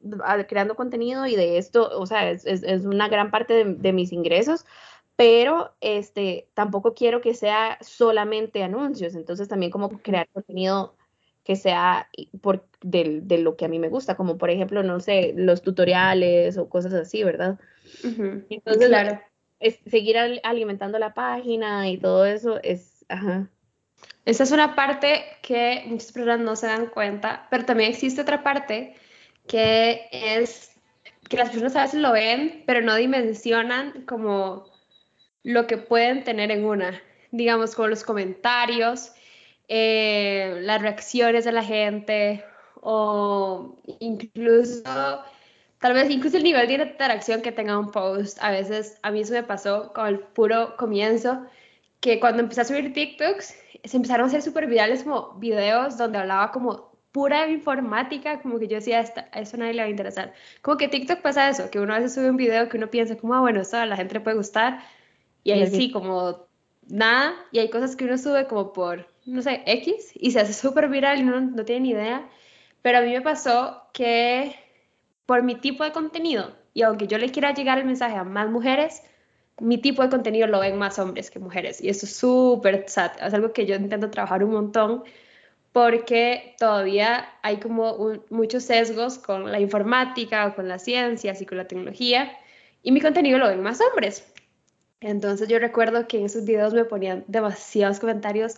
[0.49, 4.65] creando contenido y de esto, o sea, es, es, una gran parte de, mis ingresos,
[5.17, 10.95] pero este, tampoco quiero que sea solamente anuncios, entonces también como crear contenido
[11.47, 12.09] que sea
[12.41, 15.63] por, de, de, lo que a mí me gusta, como por ejemplo, no sé, los
[15.63, 17.61] tutoriales o cosas así, ¿verdad?
[18.03, 19.21] Entonces, claro.
[19.61, 23.49] es, seguir alimentando la página y todo eso es, ajá.
[24.25, 28.43] Esa es una parte que muchas personas no se dan cuenta, pero también existe otra
[28.43, 28.97] parte
[29.47, 30.73] que es
[31.29, 34.67] que las personas a veces lo ven, pero no dimensionan como
[35.45, 39.13] lo que pueden tener en una, digamos, como los comentarios,
[39.69, 42.45] eh, las reacciones de la gente
[42.81, 44.83] o incluso,
[45.79, 48.39] tal vez incluso el nivel de interacción que tenga un post.
[48.41, 51.45] A veces a mí eso me pasó con el puro comienzo,
[52.01, 56.19] que cuando empecé a subir TikToks, se empezaron a hacer súper virales como videos donde
[56.19, 59.03] hablaba como pura informática, como que yo decía,
[59.33, 60.35] a eso nadie le va a interesar.
[60.61, 63.17] Como que TikTok pasa eso, que uno a veces sube un video que uno piensa
[63.17, 64.81] como, ah, bueno, esto a la gente le puede gustar,
[65.43, 66.47] y ahí sí, como
[66.89, 70.53] nada, y hay cosas que uno sube como por, no sé, X, y se hace
[70.53, 72.29] súper viral y uno no tiene idea,
[72.83, 74.55] pero a mí me pasó que
[75.27, 78.49] por mi tipo de contenido, y aunque yo le quiera llegar el mensaje a más
[78.49, 79.03] mujeres,
[79.59, 83.13] mi tipo de contenido lo ven más hombres que mujeres, y eso es súper sad,
[83.21, 85.05] es algo que yo intento trabajar un montón,
[85.73, 91.59] porque todavía hay como muchos sesgos con la informática o con las ciencias y con
[91.59, 92.33] la tecnología
[92.83, 94.27] y mi contenido lo ven más hombres.
[95.01, 98.55] Entonces yo recuerdo que en esos videos me ponían demasiados comentarios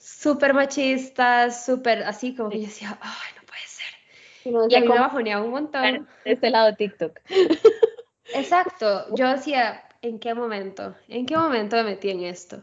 [0.00, 4.70] súper machistas, súper así como que yo decía, ay, no puede ser.
[4.70, 6.08] y a mí me bajoneaba un montón.
[6.24, 7.20] De este lado TikTok.
[8.34, 10.94] Exacto, yo decía, ¿en qué momento?
[11.08, 12.62] ¿En qué momento me metí en esto?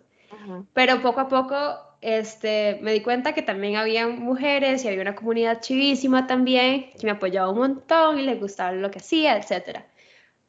[0.73, 5.15] Pero poco a poco este, me di cuenta que también había mujeres y había una
[5.15, 9.81] comunidad chivísima también que me apoyaba un montón y les gustaba lo que hacía, etc.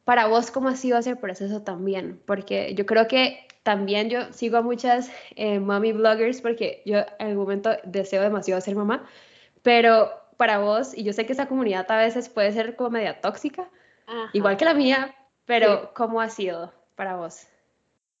[0.05, 2.21] Para vos, ¿cómo ha sido ese proceso también?
[2.25, 7.27] Porque yo creo que también yo sigo a muchas eh, mommy bloggers porque yo en
[7.27, 9.05] el momento deseo demasiado ser mamá,
[9.61, 13.19] pero para vos, y yo sé que esa comunidad a veces puede ser como media
[13.19, 13.69] tóxica,
[14.33, 17.47] igual que la mía, pero ¿cómo ha sido para vos?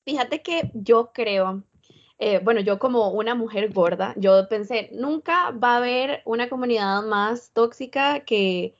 [0.05, 1.63] Fíjate que yo creo
[2.21, 7.01] eh, bueno, yo como una mujer gorda, yo pensé, nunca va a haber una comunidad
[7.03, 8.75] más tóxica que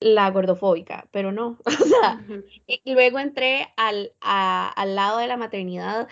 [0.00, 1.58] la gordofóbica, pero no.
[1.66, 2.20] O sea,
[2.66, 6.08] y luego entré al, al lado de la maternidad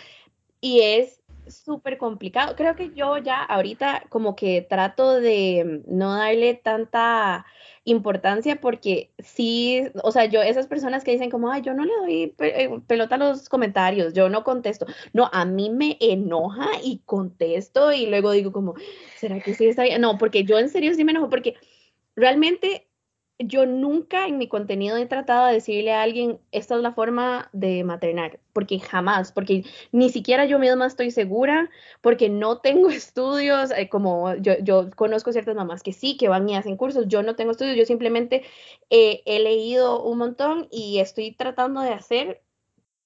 [0.60, 2.56] y es súper complicado.
[2.56, 7.46] Creo que yo ya ahorita como que trato de no darle tanta
[7.84, 11.92] importancia porque sí, o sea, yo, esas personas que dicen como, ay, yo no le
[11.94, 14.86] doy eh, pelota a los comentarios, yo no contesto.
[15.12, 18.74] No, a mí me enoja y contesto y luego digo como,
[19.16, 20.00] ¿será que sí está bien?
[20.00, 21.54] No, porque yo en serio sí me enojo porque
[22.16, 22.85] realmente
[23.38, 27.50] yo nunca en mi contenido he tratado de decirle a alguien, esta es la forma
[27.52, 31.70] de maternar, porque jamás, porque ni siquiera yo misma estoy segura,
[32.00, 36.48] porque no tengo estudios, eh, como yo, yo, conozco ciertas mamás que sí, que van
[36.48, 38.42] y hacen cursos, yo no tengo estudios, yo simplemente
[38.90, 42.42] eh, he leído un montón y estoy tratando de hacer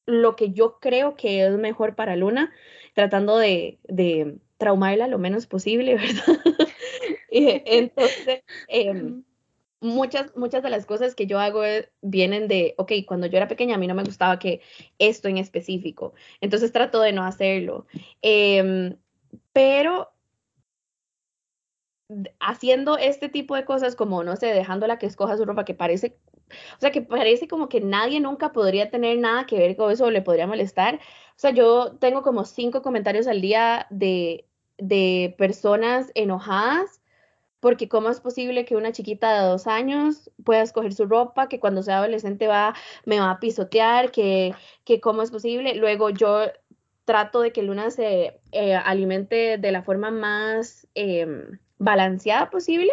[0.07, 2.53] lo que yo creo que es mejor para Luna,
[2.95, 6.41] tratando de, de traumarla lo menos posible, ¿verdad?
[7.31, 8.43] Entonces...
[8.69, 9.23] Eh,
[9.81, 13.49] muchas, muchas de las cosas que yo hago eh, vienen de, ok, cuando yo era
[13.49, 14.61] pequeña a mí no me gustaba que
[14.99, 17.87] esto en específico, entonces trato de no hacerlo.
[18.23, 18.97] Em,
[19.53, 20.13] pero
[22.41, 26.19] haciendo este tipo de cosas como, no sé, dejándola que escoja su ropa que parece,
[26.77, 30.07] o sea, que parece como que nadie nunca podría tener nada que ver con eso
[30.07, 30.97] o le podría molestar.
[30.97, 34.47] O sea, yo tengo como cinco comentarios al día de,
[34.79, 37.00] de personas enojadas
[37.61, 41.61] porque cómo es posible que una chiquita de dos años pueda escoger su ropa, que
[41.61, 45.75] cuando sea adolescente va, me va a pisotear, que, que cómo es posible.
[45.75, 46.47] Luego yo
[47.05, 52.93] trato de que Luna se eh, alimente de la forma más em, balanceada posible,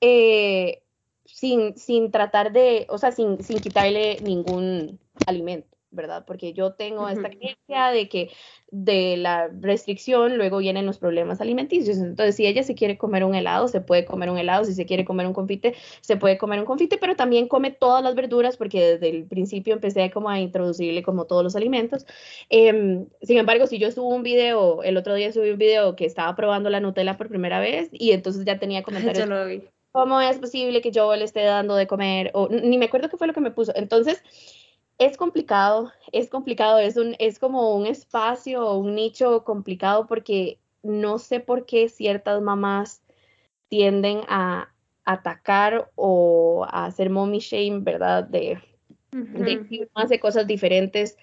[0.00, 0.82] eh,
[1.24, 5.77] sin, sin tratar de, o sea, sin, sin quitarle ningún alimento.
[5.90, 6.24] ¿Verdad?
[6.26, 8.30] Porque yo tengo esta creencia de que
[8.70, 11.96] de la restricción luego vienen los problemas alimenticios.
[11.98, 14.86] Entonces, si ella se quiere comer un helado, se puede comer un helado, si se
[14.86, 18.56] quiere comer un confite, se puede comer un confite, pero también come todas las verduras
[18.56, 22.06] porque desde el principio empecé como a introducirle como todos los alimentos.
[22.50, 26.04] Em, sin embargo, si yo subo un video, el otro día subí un video que
[26.04, 28.82] estaba probando la Nutella por primera vez y entonces ya tenía
[29.16, 29.26] comentarios.
[29.28, 29.62] Yo lo vi.
[29.90, 32.30] ¿Cómo es posible que yo le esté dando de comer?
[32.34, 33.72] O ni me acuerdo qué fue lo que me puso.
[33.74, 34.22] Entonces,
[34.98, 40.58] es complicado, es complicado, es, un, es como un espacio o un nicho complicado porque
[40.82, 43.02] no sé por qué ciertas mamás
[43.68, 44.72] tienden a
[45.04, 48.24] atacar o a hacer mommy shame, ¿verdad?
[48.24, 48.58] De,
[49.94, 51.16] más de cosas diferentes,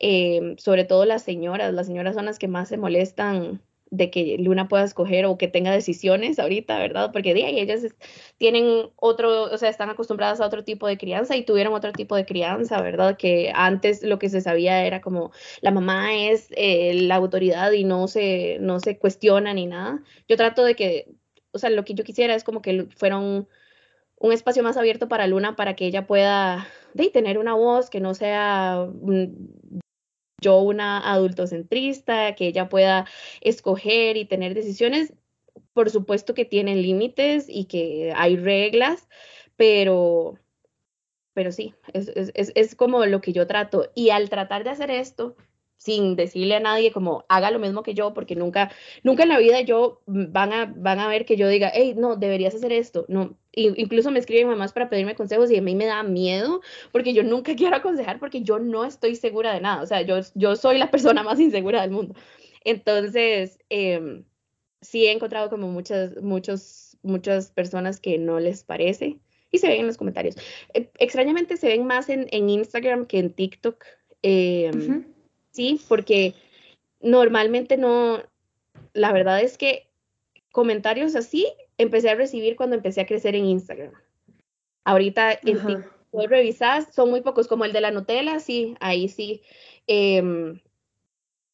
[0.00, 4.36] eh, sobre todo las señoras, las señoras son las que más se molestan de que
[4.38, 7.10] Luna pueda escoger o que tenga decisiones ahorita, ¿verdad?
[7.12, 7.86] Porque de ahí ellas
[8.36, 12.16] tienen otro, o sea, están acostumbradas a otro tipo de crianza y tuvieron otro tipo
[12.16, 13.16] de crianza, ¿verdad?
[13.16, 17.84] Que antes lo que se sabía era como la mamá es eh, la autoridad y
[17.84, 20.02] no se, no se cuestiona ni nada.
[20.28, 21.14] Yo trato de que,
[21.52, 23.48] o sea, lo que yo quisiera es como que fuera un,
[24.32, 28.14] espacio más abierto para Luna para que ella pueda de, tener una voz que no
[28.14, 28.88] sea
[30.40, 33.06] yo una adultocentrista, que ella pueda
[33.40, 35.14] escoger y tener decisiones.
[35.72, 39.08] Por supuesto que tienen límites y que hay reglas,
[39.56, 40.38] pero,
[41.34, 43.90] pero sí, es, es, es como lo que yo trato.
[43.94, 45.36] Y al tratar de hacer esto,
[45.78, 48.70] sin decirle a nadie como haga lo mismo que yo, porque nunca,
[49.04, 51.94] nunca en la vida yo mm, van a, van a ver que yo diga, hey,
[51.96, 53.06] no, deberías hacer esto.
[53.08, 56.60] No, incluso me escriben mamás para pedirme consejos y a mí me da miedo
[56.92, 59.82] porque yo nunca quiero aconsejar porque yo no estoy segura de nada.
[59.82, 62.14] O sea, yo, yo soy la persona más insegura del mundo.
[62.64, 64.22] Entonces, eh,
[64.80, 69.18] sí he encontrado como muchas, muchos, muchas personas que no les parece
[69.50, 70.36] y se ven en los comentarios.
[70.74, 73.84] Eh, extrañamente se ven más en, en, Instagram que en TikTok.
[74.22, 74.70] Eh,
[75.50, 76.34] sí, porque
[77.00, 78.22] normalmente no,
[78.92, 79.88] la verdad es que
[80.50, 81.46] comentarios así
[81.78, 83.92] empecé a recibir cuando empecé a crecer en Instagram.
[84.84, 89.42] Ahorita en TikTok revisas, son muy pocos, como el de la Nutella, sí, ahí sí.
[89.86, 90.60] Em,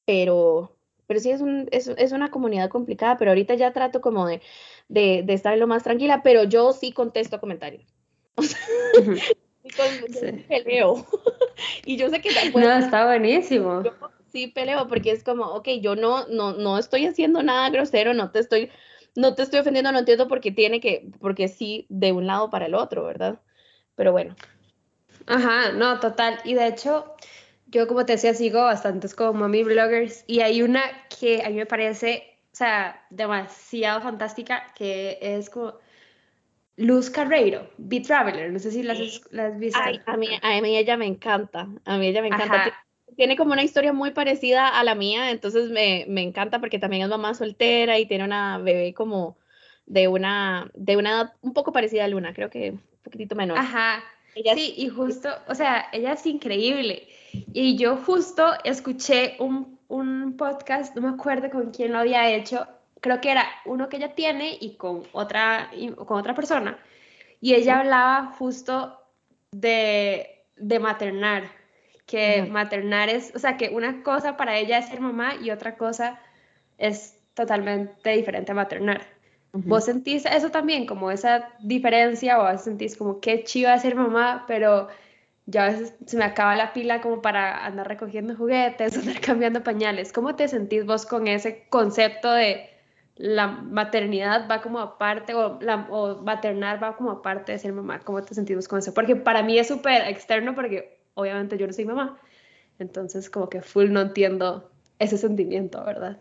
[0.07, 4.27] pero, pero sí es, un, es, es, una comunidad complicada, pero ahorita ya trato como
[4.27, 4.41] de,
[4.89, 7.85] de, de, estar lo más tranquila, pero yo sí contesto comentarios.
[9.63, 11.07] sí, peleo.
[11.85, 13.83] y yo sé que después, No, está buenísimo.
[14.33, 18.31] sí peleo porque es como, ok, yo no, no, no estoy haciendo nada grosero, no
[18.31, 18.71] te estoy,
[19.17, 22.51] no te estoy ofendiendo, no entiendo por qué tiene que, porque sí, de un lado
[22.51, 23.41] para el otro, ¿verdad?
[23.95, 24.35] Pero bueno.
[25.27, 26.41] Ajá, no, total.
[26.45, 27.15] Y de hecho,
[27.67, 30.83] yo como te decía, sigo bastantes como mommy bloggers y hay una
[31.19, 35.79] que a mí me parece, o sea, demasiado fantástica, que es como
[36.77, 39.81] Luz Carreiro, Be Traveler, no sé si las, has visto.
[40.07, 42.85] a, mí, a mí ella me encanta, a mí ella me encanta.
[43.17, 47.03] Tiene como una historia muy parecida a la mía, entonces me, me, encanta porque también
[47.03, 49.37] es mamá soltera y tiene una bebé como
[49.87, 53.59] de una, de una edad un poco parecida a Luna, creo que un poquitito menor.
[53.59, 54.03] Ajá,
[54.35, 57.09] ella sí, y justo, o sea, ella es increíble.
[57.53, 62.67] Y yo justo escuché un, un podcast, no me acuerdo con quién lo había hecho,
[63.01, 65.71] creo que era uno que ella tiene y con otra,
[66.07, 66.79] con otra persona.
[67.41, 68.99] Y ella hablaba justo
[69.53, 71.45] de, de maternar,
[72.07, 75.77] que maternar es, o sea, que una cosa para ella es ser mamá y otra
[75.77, 76.21] cosa
[76.79, 79.03] es totalmente diferente a maternar.
[79.53, 84.89] ¿Vos sentís eso también, como esa diferencia, o sentís como qué chiva ser mamá, pero
[85.47, 89.63] ya a veces se me acaba la pila como para andar recogiendo juguetes, andar cambiando
[89.63, 90.13] pañales?
[90.13, 92.69] ¿Cómo te sentís vos con ese concepto de
[93.17, 98.01] la maternidad va como aparte o, la, o maternar va como aparte de ser mamá.
[98.01, 98.93] ¿Cómo te sentimos con eso?
[98.93, 102.21] Porque para mí es súper externo porque obviamente yo no soy mamá.
[102.79, 106.21] Entonces como que full no entiendo ese sentimiento, ¿verdad?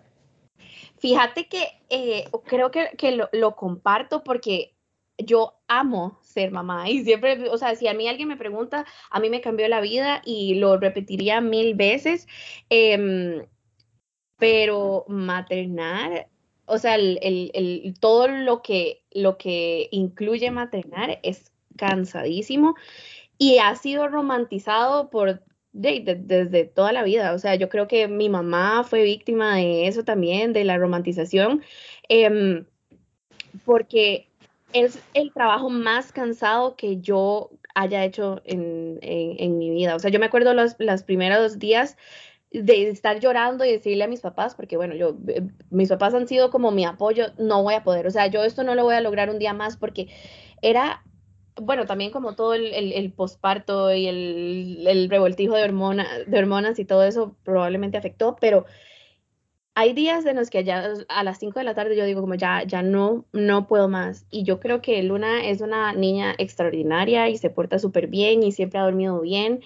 [0.98, 4.76] Fíjate que eh, creo que, que lo, comparto porque
[5.18, 9.20] yo amo ser mamá y siempre, o sea, si a mí alguien me pregunta, a
[9.20, 12.28] mí me cambió la vida y lo repetiría mil veces,
[12.70, 13.46] eh,
[14.38, 16.30] pero maternar
[16.66, 22.76] o sea, el, el, todo lo que, lo que incluye maternar es cansadísimo
[23.38, 25.44] y ha sido romantizado por
[25.74, 27.34] desde toda la vida.
[27.34, 31.64] O sea, yo creo que mi mamá fue víctima de eso también, de la romantización,
[32.10, 32.66] em,
[33.66, 34.30] porque
[34.72, 39.96] es el trabajo más cansado que yo haya hecho en, en, mi vida.
[39.96, 41.98] O sea, yo me acuerdo los, los primeros días
[42.52, 45.42] de estar llorando y decirle a mis papás, porque bueno, yo, eh,
[45.72, 48.64] mis papás han sido como mi apoyo, no voy a poder, o sea, yo esto
[48.64, 50.08] no lo voy a lograr un día más porque
[50.62, 51.04] era,
[51.62, 56.80] bueno, también como todo el, el, posparto y el, el revoltijo de, hormona, de hormonas
[56.80, 58.66] y todo eso probablemente afectó, pero
[59.76, 62.36] hay días en los que ya a las 5 de la tarde yo digo como
[62.36, 64.26] ya, ya no, no puedo más.
[64.30, 68.52] Y yo creo que Luna es una niña extraordinaria y se porta súper bien y
[68.52, 69.62] siempre ha dormido bien,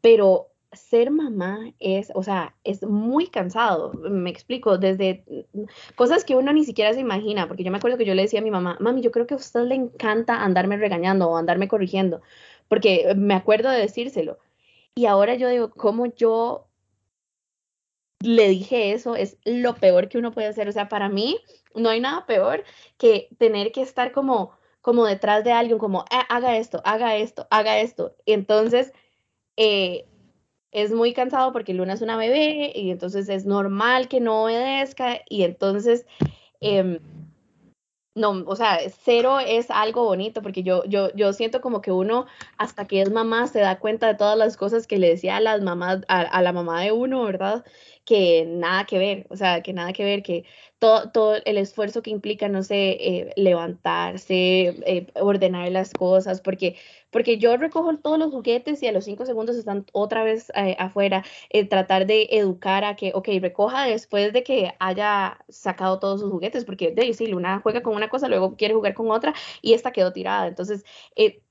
[0.00, 5.24] pero ser mamá es, o sea, es muy cansado, me explico, desde
[5.96, 8.40] cosas que uno ni siquiera se imagina, porque yo me acuerdo que yo le decía
[8.40, 11.68] a mi mamá, mami, yo creo que a usted le encanta andarme regañando o andarme
[11.68, 12.22] corrigiendo,
[12.68, 14.38] porque me acuerdo de decírselo.
[14.94, 16.66] Y ahora yo digo, ¿cómo yo
[18.20, 19.16] le dije eso?
[19.16, 20.68] Es lo peor que uno puede hacer.
[20.68, 21.40] O sea, para mí
[21.74, 22.64] no hay nada peor
[22.98, 27.46] que tener que estar como, como detrás de alguien, como, ah, haga esto, haga esto,
[27.50, 28.16] haga esto.
[28.24, 28.92] Y entonces...
[29.56, 30.06] Eh,
[30.72, 35.20] es muy cansado porque Luna es una bebé y entonces es normal que no obedezca
[35.28, 36.06] y entonces,
[36.60, 36.98] em,
[38.14, 42.26] no, o sea, cero es algo bonito porque yo, yo, yo siento como que uno
[42.58, 45.40] hasta que es mamá se da cuenta de todas las cosas que le decía a
[45.40, 47.64] las mamás, a la mamá de uno, ¿verdad?
[48.04, 50.44] Que nada que ver, o sea, que nada que ver, que
[50.82, 56.76] todo, el esfuerzo que implica, no sé, eh, levantarse, eh, ordenar las cosas, porque,
[57.12, 60.76] porque yo recojo todos los juguetes y a los cinco segundos están otra vez eh,
[60.78, 61.24] afuera,
[61.70, 66.64] tratar de educar a que, ok, recoja después de que haya sacado todos sus juguetes,
[66.64, 69.92] porque de sí, Luna juega con una cosa, luego quiere jugar con otra y esta
[69.92, 70.48] quedó tirada.
[70.48, 70.84] Entonces,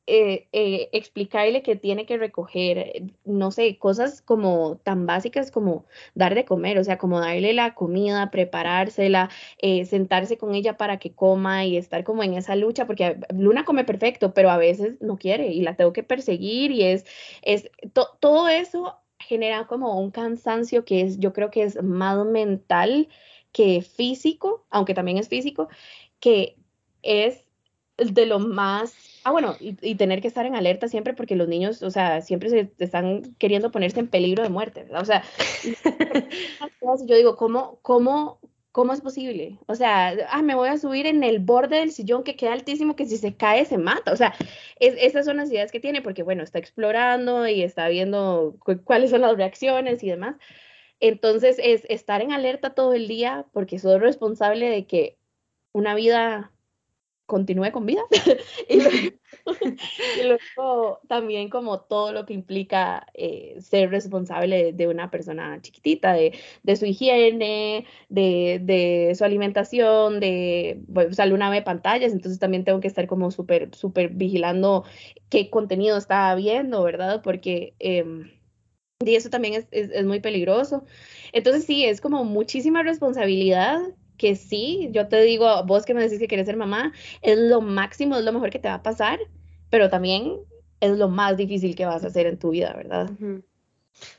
[0.07, 5.85] eh, eh, explicarle que tiene que recoger, eh, no sé, cosas como tan básicas como
[6.15, 9.29] dar de comer, o sea, como darle la comida, preparársela,
[9.85, 13.85] sentarse con ella para que coma y estar como en esa lucha, porque Luna come
[13.85, 17.05] perfecto, pero a veces no quiere y la tengo que perseguir y es,
[17.41, 17.69] es
[18.19, 23.07] todo eso genera como un cansancio que es, yo creo que es más mental
[23.51, 25.69] que físico, aunque también es físico,
[26.19, 26.55] que
[27.03, 27.43] es
[27.97, 31.83] de lo más Ah, bueno, y, tener que estar en alerta siempre porque los niños,
[31.83, 35.01] o sea, siempre se están queriendo ponerse en peligro de muerte, ¿verdad?
[35.03, 35.23] O sea,
[37.05, 38.39] yo digo, ¿cómo, cómo,
[38.71, 39.59] cómo es posible?
[39.67, 42.95] O sea, ah, me voy a subir en el borde del sillón que queda altísimo,
[42.95, 44.11] que si se cae se mata.
[44.11, 44.33] O sea,
[44.79, 49.11] es, esas son las ideas que tiene porque, bueno, está explorando y está viendo cuáles
[49.11, 50.35] son las reacciones y demás.
[50.99, 55.17] Entonces, es estar en alerta todo el día porque soy responsable de que
[55.73, 56.51] una vida
[57.25, 58.03] continúe con vida.
[58.69, 58.79] y,
[60.25, 66.75] luego, también como todo lo que implica eh, ser responsable de, una persona chiquitita, de,
[66.75, 73.07] su higiene, de, su alimentación, de, bueno, una vez pantallas, entonces también tengo que estar
[73.07, 74.83] como súper, súper vigilando
[75.29, 77.21] qué contenido está viendo, ¿verdad?
[77.23, 77.75] Porque...
[77.79, 78.31] Em,
[79.03, 80.85] y eso también es, es, muy peligroso.
[81.33, 83.81] Entonces sí, es como muchísima responsabilidad
[84.21, 87.59] que sí, yo te digo, vos que me decís que quieres ser mamá, es lo
[87.59, 89.19] máximo, es lo mejor que te va a pasar,
[89.71, 90.37] pero también
[90.79, 93.09] es lo más difícil que vas a hacer en tu vida, ¿verdad?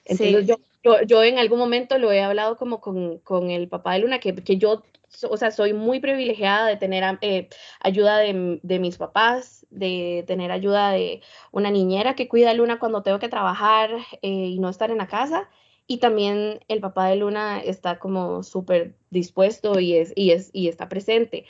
[0.05, 0.45] Entonces
[0.83, 4.19] yo, yo, en algún momento lo he hablado como con, con el papá de Luna,
[4.19, 4.83] que, que, yo,
[5.31, 10.51] o sea, soy muy privilegiada de tener eh, ayuda de, de, mis papás, de tener
[10.51, 14.69] ayuda de una niñera que cuida a Luna cuando tengo que trabajar eh, y no
[14.69, 15.49] estar en la casa.
[15.87, 20.69] Y también el papá de Luna está como súper dispuesto y, es, y, es, y
[20.69, 21.45] está presente.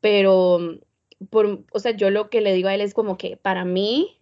[0.00, 0.78] Pero,
[1.30, 4.18] por, o sea, yo lo que le digo a él es como que para mí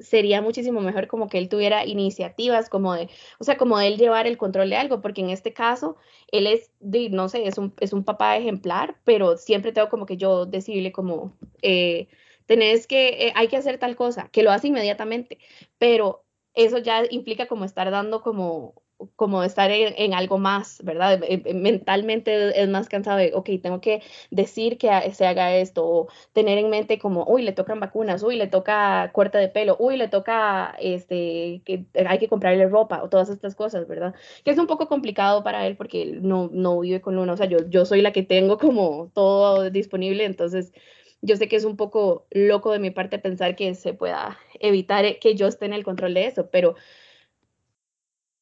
[0.00, 3.98] sería muchísimo mejor como que él tuviera iniciativas como de, o sea, como de él
[3.98, 5.96] llevar el control de algo, porque en este caso
[6.30, 10.16] él es, no sé, es un, es un papá ejemplar, pero siempre tengo como que
[10.16, 12.08] yo decirle como, eh,
[12.46, 15.38] tenés que, eh, hay que hacer tal cosa, que lo hace inmediatamente,
[15.78, 18.82] pero eso ya implica como estar dando como
[19.16, 21.22] como estar en, algo más, ¿verdad?
[21.22, 25.86] Eh, eh, mentalmente es más cansado de, ok, tengo que decir que se haga esto,
[25.86, 29.76] o tener en mente como, uy, le tocan vacunas, uy, le toca corte de pelo,
[29.78, 34.14] uy, le toca, este, que hay que comprarle ropa, o todas estas cosas, ¿verdad?
[34.44, 37.46] Que es un poco complicado para él porque no, no vive con uno, o sea,
[37.46, 40.72] yo, yo soy la que tengo como todo disponible, entonces
[41.20, 45.18] yo sé que es un poco loco de mi parte pensar que se pueda evitar
[45.18, 46.76] que yo esté en el control de eso, pero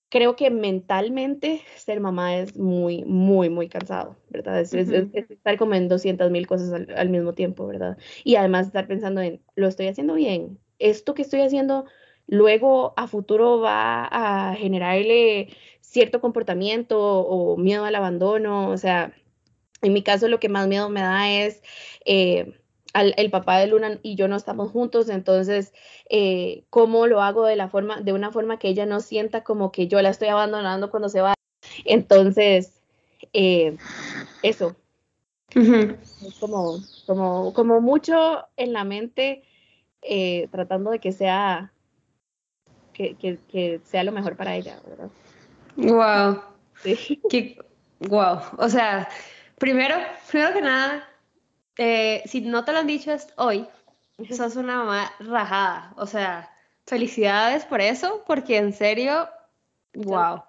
[0.08, 4.60] creo que mentalmente ser mamá es muy, muy, muy cansado, ¿verdad?
[4.60, 7.98] Es, estar como en 200 mil cosas al, mismo tiempo, ¿verdad?
[8.24, 10.58] Y además estar pensando en, ¿lo estoy haciendo bien?
[10.78, 11.86] ¿Esto que estoy haciendo
[12.26, 15.48] luego a futuro va a generarle
[15.80, 18.70] cierto comportamiento o miedo al abandono?
[18.70, 19.12] O sea,
[19.82, 21.62] en mi caso lo que más miedo me da es...
[22.04, 22.54] Eh,
[22.94, 25.72] el papá de Luna y yo no estamos juntos, entonces,
[26.08, 29.70] eh, ¿cómo lo hago de, la forma, de una forma que ella no sienta como
[29.72, 31.34] que yo la estoy abandonando cuando se va?
[31.84, 32.80] Entonces,
[33.32, 33.76] eh,
[34.42, 34.76] eso.
[36.40, 39.42] como, como, como mucho en la mente,
[40.02, 41.72] eh, tratando de que sea,
[42.92, 45.10] que, sea lo mejor para ella, ¿verdad?
[45.76, 46.42] Wow.
[48.08, 48.38] wow.
[48.58, 49.08] O sea,
[49.58, 49.96] primero,
[50.30, 51.08] primero que nada,
[51.76, 53.66] eh, si no te lo han dicho hoy,
[54.30, 55.92] sos una mamá rajada.
[55.96, 56.50] O sea,
[56.86, 59.28] felicidades por eso, porque en serio,
[59.94, 60.42] wow.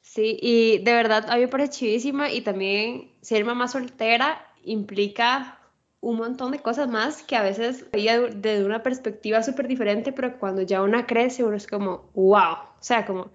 [0.00, 5.58] Sí, y de verdad a mí me parece chivísima y también ser mamá soltera implica
[6.00, 10.38] un montón de cosas más que a veces veía desde una perspectiva súper diferente, pero
[10.38, 12.54] cuando ya una crece uno es como, wow.
[12.54, 13.30] O sea, como,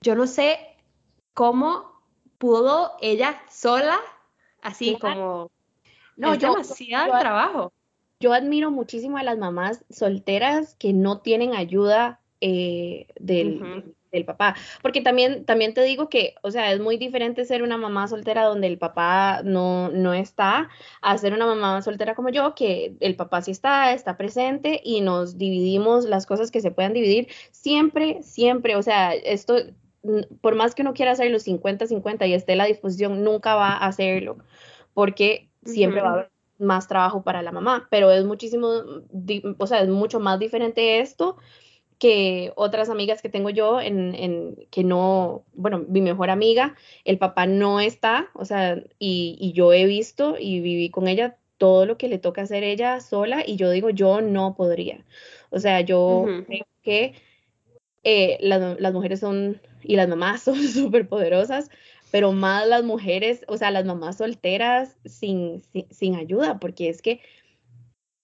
[0.00, 0.58] yo no sé
[1.32, 2.02] cómo
[2.36, 3.98] pudo ella sola,
[4.60, 5.50] así como
[6.16, 7.72] no, yo, demasiado trabajo.
[8.20, 14.54] Yo admiro muchísimo a las mamás solteras que no tienen ayuda eh, del, del papá.
[14.80, 18.44] Porque también, también te digo que, o sea, es muy diferente ser una mamá soltera
[18.44, 20.70] donde el papá no, no está,
[21.02, 25.00] a ser una mamá soltera como yo, que el papá sí está, está presente y
[25.02, 27.28] nos dividimos las cosas que se puedan dividir.
[27.50, 29.56] Siempre, siempre, o sea, esto,
[30.40, 33.70] por más que uno quiera hacer los 50-50 y esté a la disposición, nunca va
[33.70, 34.38] a hacerlo,
[34.94, 38.68] porque siempre va a haber más trabajo para la mamá, pero es muchísimo,
[39.58, 41.36] o sea, es mucho más diferente esto
[41.98, 47.18] que otras amigas que tengo yo en, en, que no, bueno, mi mejor amiga, el
[47.18, 51.86] papá no está, o sea, y, y, yo he visto y viví con ella todo
[51.86, 55.04] lo que le toca hacer ella sola y yo digo, yo no podría.
[55.50, 57.14] O sea, yo creo que
[58.02, 61.70] eh, las, las, mujeres son, y las mamás son súper poderosas,
[62.14, 67.02] pero más las mujeres, o sea, las mamás solteras sin, sin, sin ayuda, porque es
[67.02, 67.20] que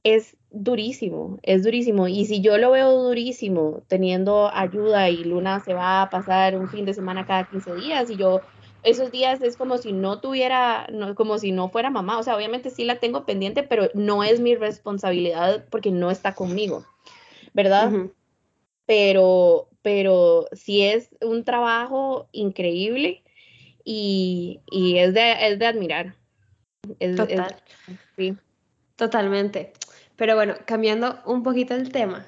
[0.04, 2.06] es durísimo, es durísimo.
[2.06, 6.68] Y si yo lo veo durísimo teniendo ayuda y Luna se va a pasar un
[6.68, 8.42] fin de semana cada 15 días y yo
[8.84, 12.20] esos días es como si no tuviera, no, como si no fuera mamá.
[12.20, 16.36] O sea, obviamente sí la tengo pendiente, pero no es mi responsabilidad porque no está
[16.36, 16.86] conmigo,
[17.54, 17.90] ¿verdad?
[18.86, 23.24] Pero, pero sí es un trabajo increíble
[23.92, 26.14] y, y es, de, es de admirar.
[27.16, 27.56] Total.
[28.16, 28.36] sí.
[28.94, 29.72] Totalmente.
[30.14, 32.24] Pero bueno, cambiando un poquito el tema.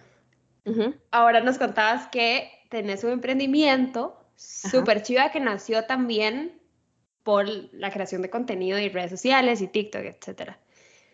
[1.13, 6.61] Ahora nos contabas que tenés un emprendimiento súper chiva que nació también
[7.23, 10.57] por la creación de contenido y redes sociales y TikTok, etc.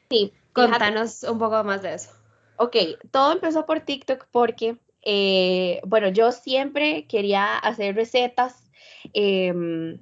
[0.08, 0.32] Sí.
[0.54, 2.10] Contanos un poco más de eso.
[2.56, 2.76] Ok,
[3.10, 8.64] todo empezó por TikTok porque, eh, bueno, yo siempre quería hacer recetas.
[9.12, 9.98] Eh,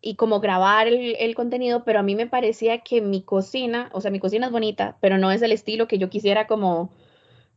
[0.00, 4.10] y como grabar el, contenido, pero a mí me parecía que mi cocina, o sea,
[4.10, 6.90] mi cocina es bonita, pero no es el estilo que yo quisiera como,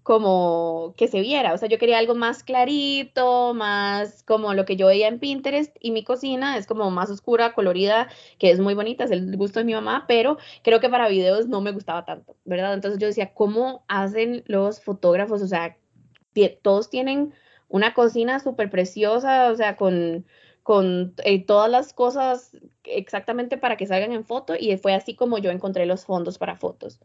[0.03, 1.53] como que se viera.
[1.53, 5.76] O sea, yo quería algo más clarito, más como lo que yo veía en Pinterest
[5.80, 8.09] y mi cocina es como más oscura, colorida,
[8.39, 11.47] que es muy bonita, es el gusto de mi mamá, pero creo que para videos
[11.47, 12.74] no me gustaba tanto, ¿verdad?
[12.74, 15.41] Entonces yo decía, ¿cómo hacen los fotógrafos?
[15.41, 15.78] O sea,
[16.61, 17.34] todos tienen
[17.72, 20.26] una cocina súper preciosa, o sea, con
[20.72, 22.55] con eh, todas las cosas
[22.86, 26.55] exactamente para que salgan en foto y fue así como yo encontré los fondos para
[26.55, 26.97] fotos.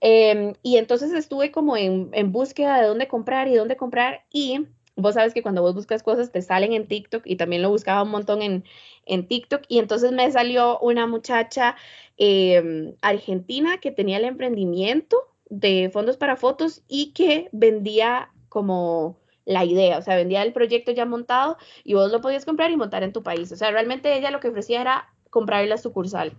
[0.00, 4.66] Em, y entonces estuve como en, en, búsqueda de dónde comprar y dónde comprar y
[4.96, 8.02] vos sabes que cuando vos buscas cosas te salen en TikTok y también lo buscaba
[8.02, 8.64] un montón en,
[9.04, 11.76] en TikTok y entonces me salió una muchacha
[12.16, 15.18] em, argentina que tenía el emprendimiento
[15.50, 20.92] de fondos para fotos y que vendía como la idea, o sea, vendía el proyecto
[20.92, 23.50] ya montado y vos lo podías comprar y montar en tu país.
[23.52, 26.32] O sea, realmente ella lo que ofrecía era comprar la sucursal.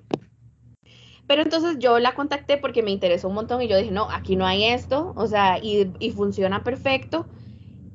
[1.28, 4.36] Pero entonces yo la contacté porque me interesó un montón y yo dije, no, aquí
[4.36, 7.26] no hay esto, o sea, y, y funciona perfecto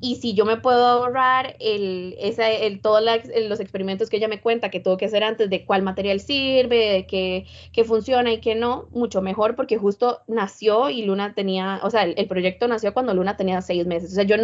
[0.01, 3.03] y si yo me puedo ahorrar el, esa, el, todos
[3.47, 6.77] los experimentos que ella me cuenta que tengo que hacer antes de cuál material sirve,
[6.77, 11.89] de qué, funciona y qué no, mucho mejor porque justo nació y Luna tenía, o
[11.89, 14.11] sea, el, proyecto nació cuando Luna tenía seis meses.
[14.11, 14.35] O sea, yo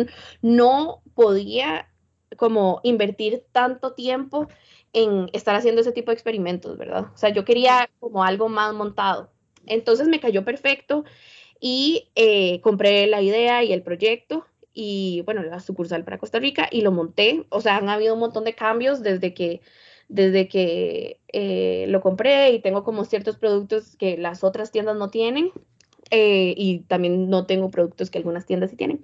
[0.42, 1.90] no podía
[2.38, 4.48] como invertir tanto tiempo
[4.94, 7.08] en estar haciendo ese tipo de experimentos, ¿verdad?
[7.14, 9.32] O sea, yo quería como algo más montado.
[9.66, 11.06] Entonces me cayó perfecto
[11.60, 14.46] y eh, compré la idea y el proyecto
[14.76, 17.46] y bueno, la sucursal para Costa Rica y lo monté.
[17.50, 19.62] O sea, han habido un montón de cambios desde que,
[20.10, 25.10] desde que eh, lo compré y tengo como ciertos productos que las otras tiendas no
[25.10, 25.52] tienen
[26.12, 29.04] eh, y también no tengo productos que algunas tiendas sí tienen.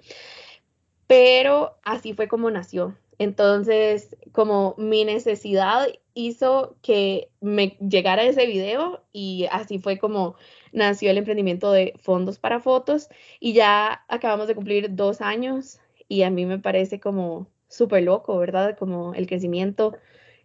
[1.06, 2.94] Pero así fue como nació.
[3.18, 10.36] Entonces, como mi necesidad hizo que me llegara ese video y así fue como
[10.72, 13.08] nació el emprendimiento de fondos para fotos
[13.40, 18.38] y ya acabamos de cumplir dos años y a mí me parece como súper loco,
[18.38, 18.76] ¿verdad?
[18.78, 19.96] Como el crecimiento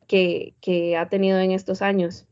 [0.07, 2.26] que, que ha tenido en estos años.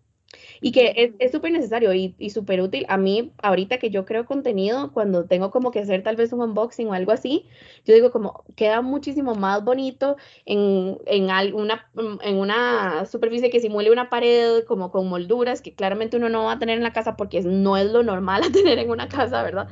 [0.62, 2.86] Y que es súper necesario y, y súper útil.
[2.90, 6.42] A mí, ahorita que yo creo contenido, cuando tengo como que hacer tal vez un
[6.42, 7.46] unboxing o algo así,
[7.86, 11.90] yo digo como queda muchísimo más bonito en, en, alguna,
[12.22, 16.54] en una superficie que simule una pared como con molduras que claramente uno no va
[16.54, 19.44] a tener en la casa porque no es lo normal a tener en una casa,
[19.44, 19.68] ¿verdad?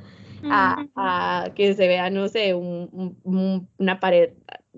[0.50, 4.32] A, a, que se vea, no sé, un, un, una pared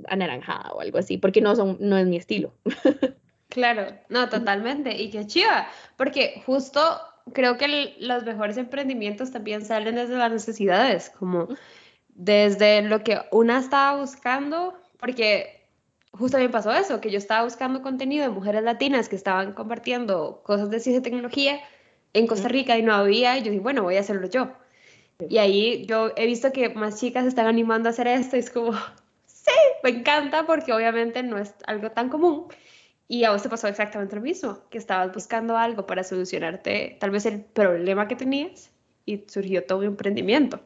[0.07, 2.53] anaranjada o algo así, porque no, son, no es mi estilo.
[3.55, 5.01] Claro, no, totalmente.
[5.01, 6.81] Y qué chiva, porque justo
[7.31, 11.47] creo que los mejores emprendimientos también salen desde las necesidades, como
[12.09, 15.69] desde lo que una estaba buscando, porque
[16.11, 20.41] justo me pasó eso, que yo estaba buscando contenido de mujeres latinas que estaban compartiendo
[20.43, 21.61] cosas de ciencia y tecnología
[22.11, 24.51] en Costa Rica y no había, y yo dije, bueno, voy a hacerlo yo.
[25.29, 28.49] Y ahí yo he visto que más chicas están animando a hacer esto, y es
[28.49, 28.73] como,
[29.25, 29.51] sí,
[29.81, 32.47] me encanta porque obviamente no es algo tan común.
[33.07, 37.11] Y a vos te pasó exactamente lo mismo, que estabas buscando algo para solucionarte tal
[37.11, 38.71] vez el problema que tenías
[39.05, 40.59] y surgió todo un emprendimiento.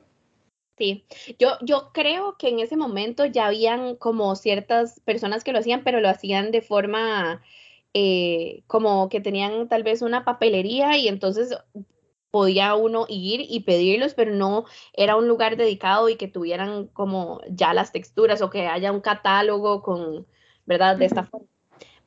[0.77, 1.03] Sí,
[1.37, 5.83] yo, yo creo que en ese momento ya habían como ciertas personas que lo hacían,
[5.83, 7.41] pero lo hacían de forma
[7.93, 11.57] eh, como que tenían tal vez una papelería y entonces
[12.31, 17.41] podía uno ir y pedirlos, pero no era un lugar dedicado y que tuvieran como
[17.49, 20.27] ya las texturas o que haya un catálogo con,
[20.65, 20.95] ¿verdad?
[20.95, 21.47] De esta forma.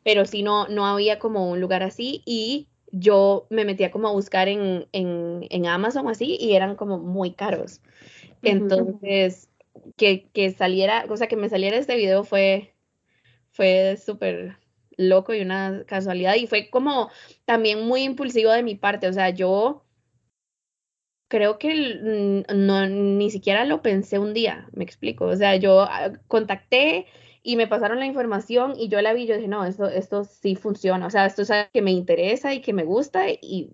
[0.04, 4.12] Pero sí no, no había como un lugar así y yo me metía como a
[4.12, 7.80] buscar en, en, en Amazon así y eran como muy caros.
[8.42, 9.48] Entonces,
[9.96, 12.74] que, que, saliera, o sea, que me saliera este video fue,
[13.52, 14.58] fue súper
[14.96, 17.10] loco y una casualidad y fue como
[17.44, 19.84] también muy impulsivo de mi parte, o sea, yo
[21.28, 26.12] creo que no, ni siquiera lo pensé un día, me explico, o sea, yo ah,
[26.28, 27.06] contacté
[27.42, 30.24] y me pasaron la información y yo la vi y yo dije, no, esto, esto
[30.24, 33.70] sí funciona, o sea, esto es algo que me interesa y que me gusta y,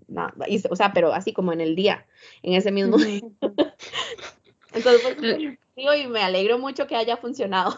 [0.70, 2.06] o sea, pero así como en el día,
[2.42, 3.20] en ese mismo día.
[4.72, 5.38] Entonces, pues,
[5.76, 7.76] y me alegro mucho que haya funcionado.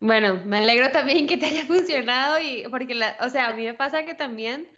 [0.00, 3.64] Bueno, me alegro también que te haya funcionado y porque, la, o sea, a mí
[3.64, 4.68] me pasa que también,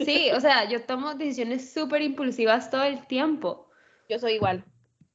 [0.00, 3.68] sí, o sea, yo tomo decisiones súper impulsivas todo el tiempo.
[4.08, 4.64] Yo soy igual.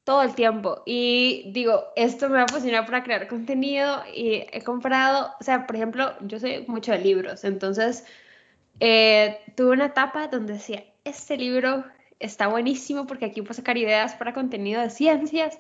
[0.05, 0.81] Todo el tiempo.
[0.85, 5.67] Y digo, esto me va a funcionar para crear contenido y he comprado, o sea,
[5.67, 8.05] por ejemplo, yo soy mucho de libros, entonces
[8.79, 11.85] eh, tuve una etapa donde decía, este libro
[12.19, 15.57] está buenísimo porque aquí puedo sacar ideas para contenido de ciencias.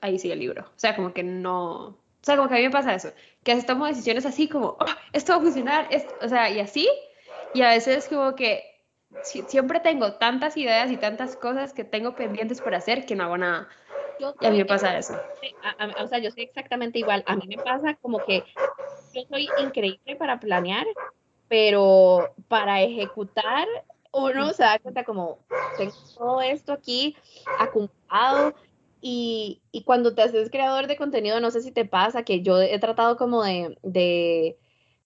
[0.00, 0.62] Ahí sí el libro.
[0.62, 1.88] O sea, como que no.
[1.88, 3.12] O sea, como que a mí me pasa eso.
[3.42, 5.88] Que a veces tomo decisiones así como, oh, esto va a funcionar.
[6.20, 6.88] o sea, y así.
[7.54, 8.64] Y a veces como que
[9.22, 13.38] siempre tengo tantas ideas y tantas cosas que tengo pendientes por hacer que no hago
[13.38, 13.68] nada.
[14.40, 15.14] y a mí me pasa eso.
[16.02, 17.22] o sea, yo soy exactamente igual.
[17.26, 18.44] A mí me pasa como que
[19.12, 20.86] yo soy increíble para planear,
[21.48, 23.66] pero para ejecutar
[24.12, 25.38] uno se da cuenta como,
[25.76, 27.16] tengo todo esto aquí
[27.58, 28.54] acumulado
[29.00, 32.60] y, y, cuando te haces creador de contenido, no sé si te pasa que yo
[32.60, 34.58] he tratado como de, de,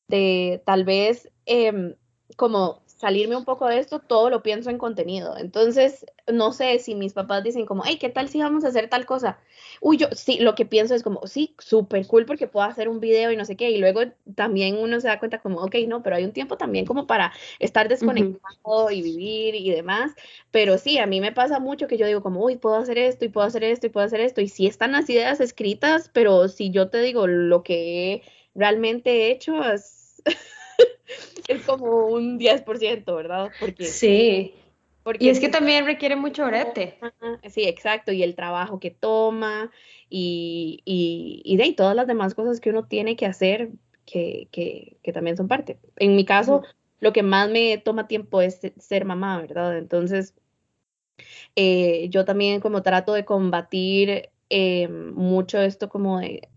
[0.09, 1.95] de tal vez em,
[2.37, 5.37] como salirme un poco de esto, todo lo pienso en contenido.
[5.37, 8.89] Entonces, no sé si mis papás dicen como, hey, ¿qué tal si vamos a hacer
[8.89, 9.39] tal cosa?
[9.83, 12.99] Uy, yo sí, lo que pienso es como, sí, súper cool porque puedo hacer un
[12.99, 13.71] video y no sé qué.
[13.71, 14.01] Y luego
[14.35, 17.33] también uno se da cuenta como, ok, no, pero hay un tiempo también como para
[17.59, 20.13] estar desconectado y vivir y demás.
[20.51, 23.27] Pero sí, a mí me pasa mucho que yo digo como, uy, puedo hacer esto
[23.27, 24.41] y puedo hacer esto y puedo hacer esto.
[24.41, 28.23] Y sí están las ideas escritas, pero si yo te digo lo que
[28.55, 30.23] realmente he hecho es...
[31.49, 33.51] es como un 10%, ¿verdad?
[33.59, 34.55] Porque, sí.
[35.03, 36.99] Porque y es que también requiere mucho orete.
[37.49, 39.71] Sí, exacto, y el trabajo que toma
[40.11, 43.71] y, y, y de todas las demás cosas que uno tiene que hacer
[44.05, 45.79] que, que, que también son parte.
[45.97, 46.63] En mi caso,
[47.01, 49.79] lo que más me toma tiempo es ser mamá, ¿verdad?
[49.79, 50.35] Entonces,
[51.55, 56.49] eh, yo también como trato de combatir eh, mucho esto como de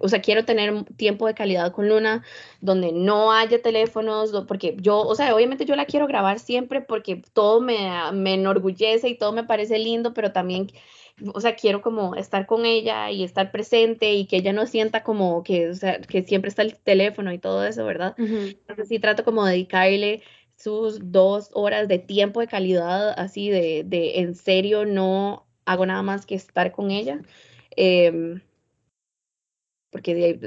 [0.00, 2.24] o sea, quiero tener tiempo de calidad con Luna,
[2.60, 7.22] donde no haya teléfonos, porque yo, o sea, obviamente yo la quiero grabar siempre porque
[7.32, 10.68] todo me, me enorgullece y todo me parece lindo, pero también,
[11.34, 15.02] o sea, quiero como estar con ella y estar presente y que ella no sienta
[15.02, 18.14] como que, o sea, que siempre está el teléfono y todo eso, ¿verdad?
[18.18, 20.22] Entonces sí trato como de dedicarle
[20.56, 26.02] sus dos horas de tiempo de calidad, así de, de en serio, no hago nada
[26.02, 27.20] más que estar con ella.
[27.76, 28.40] Eh,
[29.90, 30.38] porque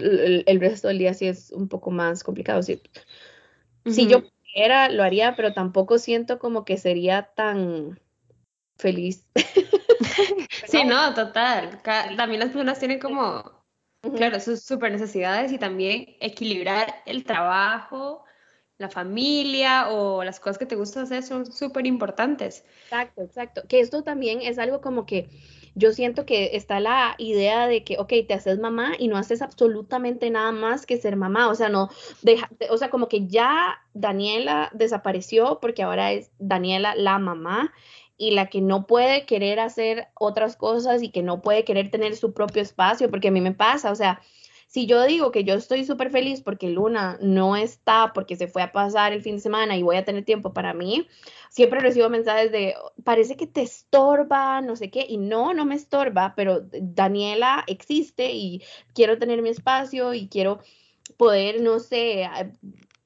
[0.46, 2.62] el, resto del día sí es un poco más complicado.
[2.62, 2.82] Si,
[3.86, 8.00] si yo pudiera, lo haría, pero tampoco siento como que sería tan
[8.78, 9.26] feliz.
[10.68, 11.82] sí, no, total.
[11.84, 13.64] También las personas tienen como,
[14.16, 18.24] claro, sus super necesidades y también equilibrar el trabajo,
[18.78, 22.64] la familia o las cosas que te gusta hacer son súper importantes.
[22.84, 23.62] Exacto, exacto.
[23.68, 25.30] Que esto también es algo como que
[25.76, 29.42] yo siento que está la idea de que, ok, te haces mamá y no haces
[29.42, 31.90] absolutamente nada más que ser mamá, o sea, no,
[32.22, 37.74] deja, o sea, como que ya Daniela desapareció porque ahora es Daniela la mamá
[38.18, 42.16] y la que no puede querer hacer otras cosas y que no puede querer tener
[42.16, 44.22] su propio espacio, porque a mí me pasa, o sea,
[44.70, 48.62] si yo digo que yo estoy súper feliz porque Luna no está, porque se fue
[48.62, 51.08] a pasar el fin de semana y voy a tener tiempo para mí,
[51.50, 55.74] siempre recibo mensajes de, parece que te estorba, no sé qué, y no, no me
[55.74, 58.62] estorba, pero Daniela existe y
[58.94, 60.60] quiero tener mi espacio y quiero
[61.18, 62.30] poder, no sé,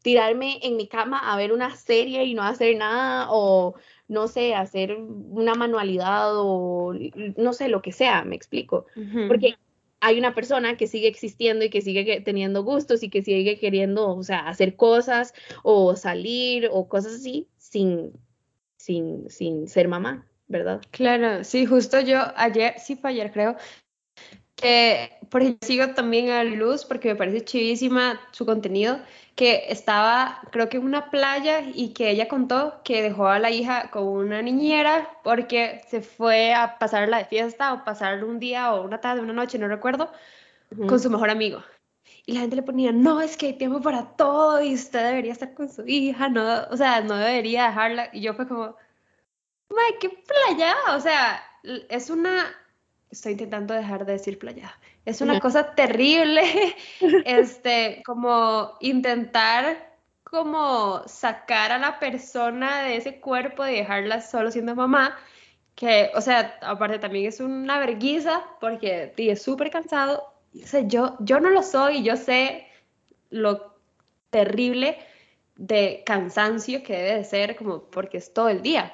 [0.02, 3.76] tirarme en mi cama a ver una serie y no hacer nada o
[4.10, 6.94] no sé, hacer una manualidad o
[7.38, 8.86] no sé, lo que sea, me explico.
[9.30, 9.56] Porque
[10.04, 14.14] hay una persona que sigue existiendo y que sigue teniendo gustos y que sigue queriendo,
[14.14, 15.34] o sea, hacer cosas
[15.64, 18.12] o salir o cosas así sin,
[18.76, 20.82] sin, sin ser mamá, ¿verdad?
[20.92, 23.56] Claro, sí, justo yo ayer, sí fue ayer creo,
[24.64, 29.00] que por ejemplo sigo también a Luz porque me parece chivísima su contenido,
[29.36, 33.52] que estaba creo que en una playa y que ella contó que dejó a la
[33.52, 38.74] hija con una niñera porque se fue a pasarla de fiesta o pasar un día
[38.74, 40.12] o una tarde, una noche, no recuerdo,
[40.88, 41.62] con su mejor amigo.
[42.26, 45.34] Y la gente le ponía, no, es que hay tiempo para todo y usted debería
[45.34, 48.10] estar con su hija, no, o sea, no debería dejarla.
[48.14, 48.78] Y yo fue como,
[49.70, 50.76] ¡ay, qué playa!
[50.96, 51.44] O sea,
[51.90, 52.46] es una,
[53.14, 56.44] estoy intentando dejar de decir playa, es una cosa terrible,
[57.26, 59.94] este, como intentar
[60.24, 65.16] como sacar a la persona de ese cuerpo y dejarla solo siendo mamá,
[65.76, 70.34] que, o sea, aparte también es una vergüenza porque es súper cansado.
[70.88, 72.68] Yo, yo no lo soy, yo sé
[73.30, 73.76] lo
[74.32, 74.98] terrible
[75.56, 78.92] de cansancio que debe de ser, como porque es todo el día.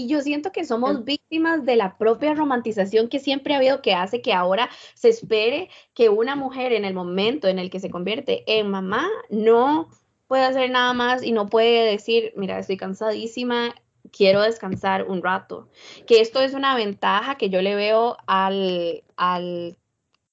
[0.00, 3.92] Y yo siento que somos víctimas de la propia romantización que siempre ha habido, que
[3.92, 7.90] hace que ahora se espere que una mujer en el momento en el que se
[7.90, 9.90] convierte en mamá no
[10.26, 13.74] puede hacer nada más y no puede decir, mira, estoy cansadísima,
[14.10, 15.68] quiero descansar un rato.
[16.06, 19.76] Que esto es una ventaja que yo le veo al, al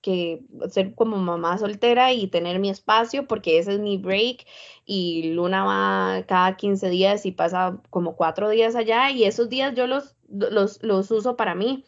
[0.07, 0.39] que
[0.69, 4.45] ser como mamá soltera y tener mi espacio porque ese es mi break
[4.85, 9.75] y Luna va cada 15 días y pasa como cuatro días allá y esos días
[9.75, 11.83] yo los, los, los uso para mí.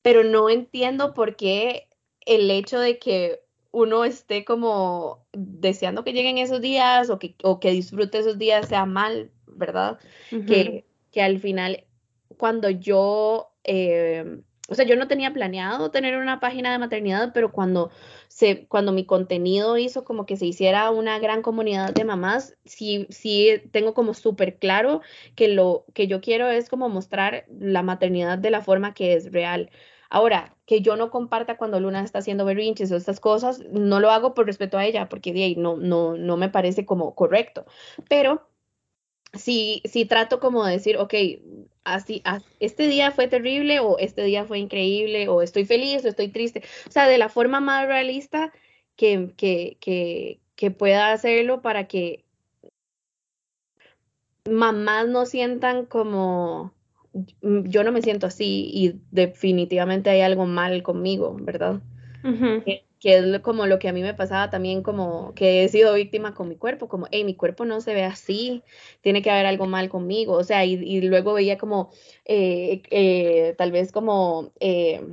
[0.00, 1.90] Pero no entiendo por qué
[2.24, 7.60] el hecho de que uno esté como deseando que lleguen esos días o que, o
[7.60, 9.98] que disfrute esos días sea mal, ¿verdad?
[10.30, 11.84] que, que al final,
[12.38, 17.52] cuando yo eh, o sea, yo no tenía planeado tener una página de maternidad, pero
[17.52, 17.90] cuando,
[18.28, 23.06] se, cuando mi contenido hizo como que se hiciera una gran comunidad de mamás, sí,
[23.10, 25.02] sí tengo como súper claro
[25.34, 29.32] que lo que yo quiero es como mostrar la maternidad de la forma que es
[29.32, 29.70] real.
[30.08, 34.10] Ahora, que yo no comparta cuando Luna está haciendo berrinches o estas cosas, no lo
[34.10, 37.66] hago por respeto a ella, porque de ahí no, no, no me parece como correcto.
[38.08, 38.48] Pero
[39.38, 41.14] sí, sí trato como de decir, ok,
[41.84, 42.22] así,
[42.60, 46.62] este día fue terrible o este día fue increíble o estoy feliz o estoy triste.
[46.88, 48.52] O sea, de la forma más realista
[48.96, 52.24] que, que, que, que pueda hacerlo para que
[54.48, 56.72] mamás no sientan como
[57.40, 61.80] yo no me siento así y definitivamente hay algo mal conmigo, ¿verdad?
[63.06, 66.34] Que es como lo que a mí me pasaba también como que he sido víctima
[66.34, 68.64] con mi cuerpo, como, hey, mi cuerpo no se ve así,
[69.00, 71.92] tiene que haber algo mal conmigo, o sea, y, luego veía como,
[72.24, 75.06] eh, eh, tal vez como eh,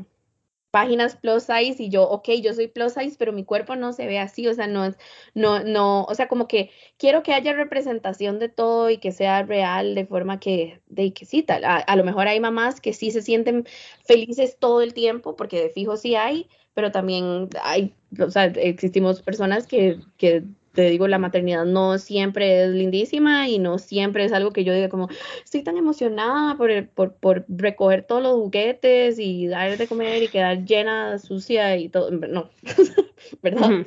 [0.72, 4.08] páginas plus size y yo, ok, yo soy plus size, pero mi cuerpo no se
[4.08, 4.98] ve así, o sea, no es,
[5.36, 9.44] no, no, o sea, como que quiero que haya representación de todo y que sea
[9.44, 12.94] real de forma que, de que sí, tal, a, a lo mejor hay mamás que
[12.94, 13.68] sí se sienten
[14.04, 19.22] felices todo el tiempo, porque de fijo sí hay, pero también hay, o sea, existimos
[19.22, 20.44] personas que, que
[20.74, 24.74] te digo, la maternidad no siempre es lindísima y no siempre es algo que yo
[24.74, 25.08] diga como,
[25.44, 30.30] estoy tan emocionada por, por, por, recoger todos los juguetes y dar de comer y
[30.30, 32.10] quedar llena, sucia y todo.
[32.10, 32.50] No,
[33.44, 33.86] ¿verdad?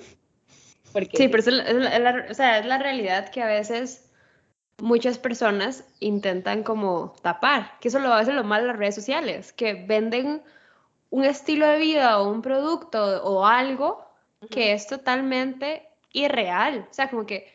[0.92, 4.08] Porque, sí, pero es la, o sea, es la realidad que a veces
[4.80, 9.52] muchas personas intentan como tapar, que eso lo a veces lo malo las redes sociales,
[9.52, 10.42] que venden
[11.10, 14.04] un estilo de vida o un producto o algo
[14.50, 16.86] que es totalmente irreal.
[16.90, 17.52] O sea, como que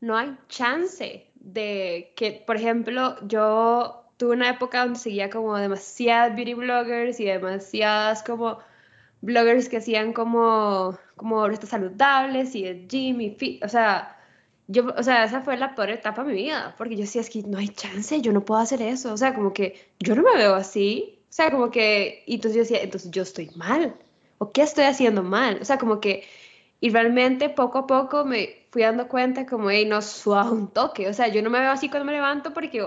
[0.00, 6.34] no hay chance de que, por ejemplo, yo tuve una época donde seguía como demasiadas
[6.34, 8.58] beauty bloggers y demasiadas como
[9.20, 14.16] bloggers que hacían como, como recetas saludables y el gym y fit, o sea,
[14.66, 17.30] yo, o sea, esa fue la peor etapa de mi vida, porque yo decía, es
[17.30, 20.22] que no hay chance, yo no puedo hacer eso, o sea, como que yo no
[20.22, 23.94] me veo así, o sea, como que, y entonces yo decía, entonces yo estoy mal,
[24.38, 26.24] o qué estoy haciendo mal, o sea, como que,
[26.80, 31.08] y realmente poco a poco me fui dando cuenta como, hey, no, suave un toque,
[31.08, 32.86] o sea, yo no me veo así cuando me levanto porque,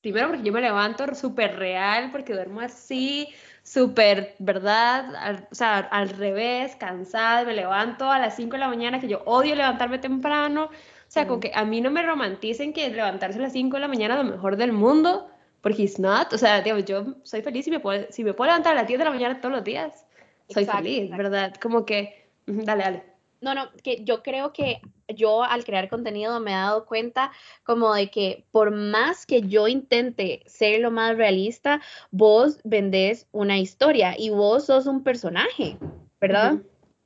[0.00, 3.28] primero porque yo me levanto súper real, porque duermo así,
[3.64, 5.46] súper, ¿verdad?
[5.50, 9.22] o sea, al revés, cansada, me levanto a las 5 de la mañana, que yo
[9.24, 10.70] odio levantarme temprano, o
[11.08, 13.88] sea, como que a mí no me romanticen que levantarse a las 5 de la
[13.88, 15.28] mañana es lo mejor del mundo,
[15.64, 18.50] porque it's not, o sea, digamos, yo soy feliz si me puedo, si me puedo
[18.50, 20.04] levantar a las 10 de la mañana todos los días,
[20.50, 21.54] soy feliz, ¿verdad?
[21.54, 23.02] Como que, dale, dale.
[23.40, 27.94] No, no, que yo creo que yo al crear contenido me he dado cuenta como
[27.94, 34.16] de que por más que yo intente ser lo más realista, vos vendés una historia
[34.18, 35.78] y vos sos un personaje,
[36.20, 36.58] ¿verdad?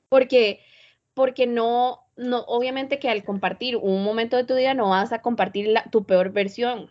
[0.09, 0.59] Porque,
[1.15, 5.23] porque no, no, obviamente que al compartir un momento de tu día no vas a
[5.23, 6.91] compartir la, tu peor versión.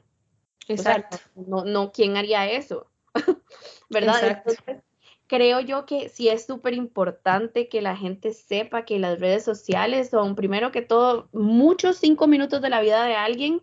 [0.67, 1.17] Exacto.
[1.35, 2.87] no, no, ¿quién haría eso?
[3.89, 4.41] ¿Verdad?
[4.45, 4.83] Entonces,
[5.27, 10.09] creo yo que sí es súper importante que la gente sepa que las redes sociales
[10.09, 13.61] son, primero que todo, muchos cinco minutos de la vida de alguien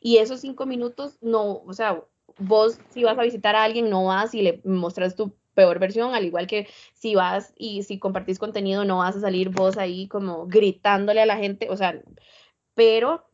[0.00, 2.02] y esos cinco minutos no, o sea,
[2.38, 6.14] vos si vas a visitar a alguien no vas y le mostras tu peor versión,
[6.14, 10.06] al igual que si vas y si compartís contenido no vas a salir vos ahí
[10.06, 12.00] como gritándole a la gente, o sea,
[12.74, 13.26] pero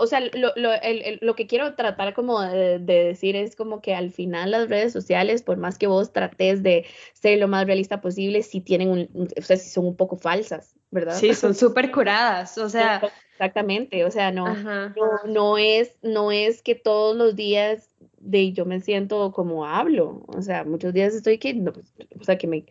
[0.00, 3.94] o sea, lo, lo, el, lo, que quiero tratar como de, decir es como que
[3.94, 8.00] al final las redes sociales, por más que vos trates de ser lo más realista
[8.00, 11.14] posible, sí tienen un, o sea, sí son un poco falsas, ¿verdad?
[11.14, 13.02] Sí, son súper curadas, o sea.
[13.32, 14.92] Exactamente, o sea, no, no,
[15.26, 17.88] no, es, no es que todos los días
[18.18, 22.36] de yo me siento como hablo, o sea, muchos días estoy que, pues, o sea,
[22.36, 22.66] que me,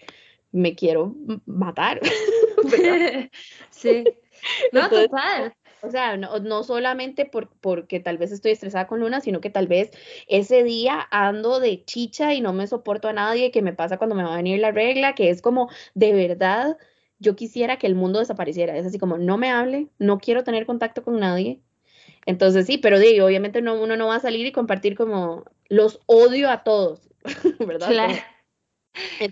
[0.51, 1.15] me quiero
[1.45, 1.99] matar.
[3.71, 4.03] sí.
[4.71, 5.53] No, total.
[5.81, 9.67] O sea, no, solamente por, porque tal vez estoy estresada con Luna, sino que tal
[9.67, 9.91] vez
[10.27, 14.15] ese día ando de chicha y no me soporto a nadie, que me pasa cuando
[14.15, 16.77] me va a venir la regla, que es como de verdad,
[17.19, 18.77] yo quisiera que el mundo desapareciera.
[18.77, 21.61] Es así como, no me hable, no quiero tener contacto con nadie.
[22.25, 25.99] Entonces sí, pero digo, obviamente no, uno no va a salir y compartir como los
[26.05, 27.09] odio a todos,
[27.59, 27.89] ¿verdad?
[27.89, 28.13] Claro.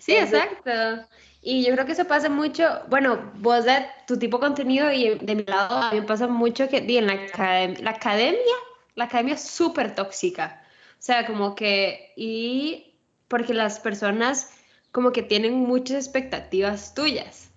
[0.01, 1.05] Sí, exacto.
[1.41, 5.17] Y yo creo que eso pasa mucho, bueno, vos de tu tipo de contenido y
[5.19, 8.55] de mi lado a mí pasa mucho que en la, la academia,
[8.95, 10.61] la academia es súper tóxica.
[10.93, 12.95] O sea, como que, y
[13.27, 14.51] porque las personas
[14.91, 17.51] como que tienen muchas expectativas tuyas.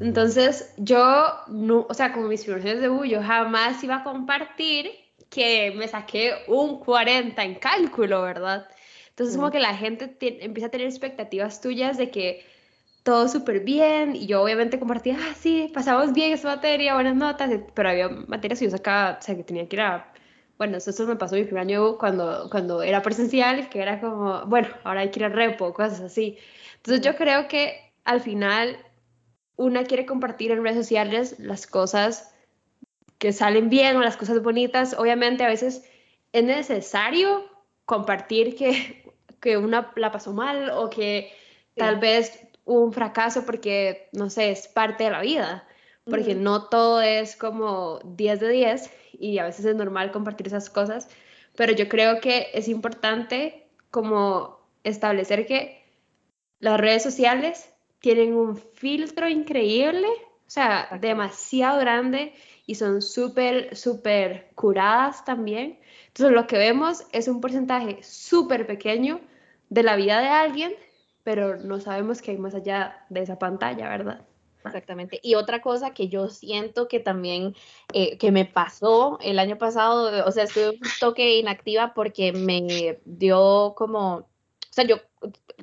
[0.00, 4.90] Entonces, yo, no, o sea, como mis primeros de U, yo jamás iba a compartir
[5.30, 8.68] que me saqué un 40 en cálculo, ¿verdad?
[9.16, 12.44] Entonces, como que la gente empieza a tener expectativas tuyas de que
[13.02, 17.50] todo súper bien y yo obviamente compartía, ah, sí, pasamos bien esa materia, buenas notas,
[17.72, 20.12] pero había materias que yo sacaba, o sea, que tenía que ir a,
[20.58, 24.68] bueno, eso, me pasó mi primer año cuando, cuando era presencial, que era como, bueno,
[24.84, 26.36] ahora hay que ir a repo, cosas así.
[26.74, 28.76] Entonces yo creo que al final
[29.56, 32.34] una quiere compartir en redes sociales las cosas
[33.16, 34.94] que salen bien o las cosas bonitas.
[34.98, 35.88] Obviamente a veces
[36.32, 37.44] es necesario
[37.86, 39.05] compartir que,
[39.46, 41.32] que una la pasó mal o que
[41.76, 45.68] tal vez un fracaso porque, no sé, es parte de la vida,
[46.02, 50.68] porque no todo es como 10 de 10 y a veces es normal compartir esas
[50.68, 51.08] cosas,
[51.54, 55.80] pero yo creo que es importante como establecer que
[56.58, 62.34] las redes sociales tienen un filtro increíble, o sea, demasiado grande
[62.66, 65.78] y son súper, súper curadas también.
[66.08, 69.20] Entonces lo que vemos es un porcentaje súper pequeño
[69.68, 70.72] de la vida de alguien
[71.26, 74.24] pero no sabemos qué hay más allá de esa pantalla, ¿verdad?
[74.64, 75.18] Exactamente.
[75.24, 77.56] Y otra cosa que yo siento que también,
[77.92, 83.00] eh, que me pasó el año pasado, o sea, estuve un toque inactiva porque me
[83.04, 84.26] dio como, o
[84.70, 84.98] sea, yo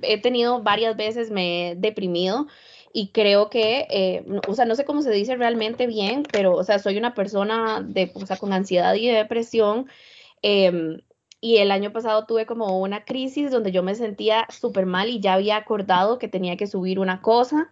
[0.02, 2.48] he tenido varias veces, me he deprimido
[2.92, 6.64] y creo que, eh, o sea, no sé cómo se dice realmente bien, pero, o
[6.66, 9.88] sea, soy una persona de, o sea, con ansiedad y depresión.
[10.42, 10.98] Eh,
[11.44, 15.20] y el año pasado tuve como una crisis donde yo me sentía súper mal y
[15.20, 17.70] ya había acordado que tenía que subir una cosa.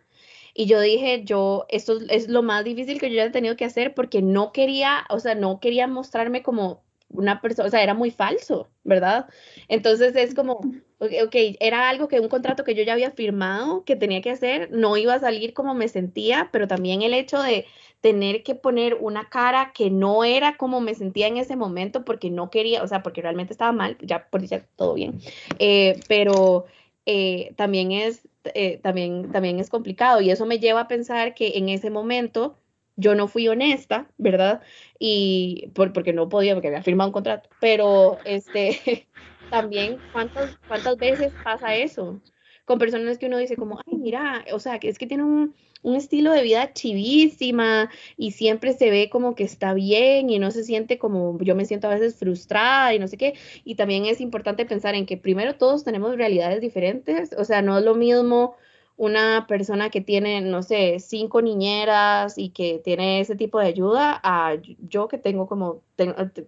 [0.54, 3.64] Y yo dije, yo, esto es lo más difícil que yo ya he tenido que
[3.64, 7.94] hacer porque no quería, o sea, no quería mostrarme como una persona, o sea, era
[7.94, 9.28] muy falso, ¿verdad?
[9.70, 10.60] Entonces es como,
[11.00, 14.70] ok, era algo que un contrato que yo ya había firmado, que tenía que hacer,
[14.72, 17.66] no iba a salir como me sentía, pero también el hecho de,
[18.02, 22.32] tener que poner una cara que no era como me sentía en ese momento porque
[22.32, 25.20] no quería, o sea, porque realmente estaba mal, ya por decir todo bien,
[25.60, 26.66] eh, pero
[27.06, 31.58] eh, también, es, eh, también, también es complicado y eso me lleva a pensar que
[31.58, 32.58] en ese momento
[32.96, 34.62] yo no fui honesta, ¿verdad?
[35.00, 39.08] Y por, porque no podía, porque había firmado un contrato, pero este,
[39.52, 42.20] también, ¿cuántas, ¿cuántas veces pasa eso?
[42.66, 45.56] Con personas que uno dice como, ay, mira, o sea, que es que tiene un
[45.84, 50.52] un estilo de vida chivísima y siempre se ve como que está bien y no
[50.52, 53.36] se siente como yo me siento a veces frustrada y no sé qué.
[53.64, 57.78] Y también es importante pensar en que primero todos tenemos realidades diferentes, o sea, no
[57.78, 58.56] es lo mismo
[58.98, 64.20] una persona que tiene, no sé, cinco niñeras y que tiene ese tipo de ayuda
[64.24, 64.58] a
[64.88, 65.82] yo que tengo como,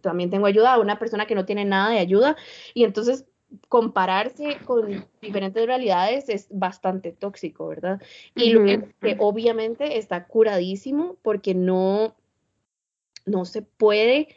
[0.02, 2.38] también tengo ayuda, a una persona que no tiene nada de ayuda.
[2.76, 3.26] Y entonces
[3.70, 8.01] compararse con diferentes realidades es bastante tóxico, ¿verdad?
[8.36, 12.16] Y lo que, obviamente está curadísimo porque no,
[13.26, 14.30] no se puede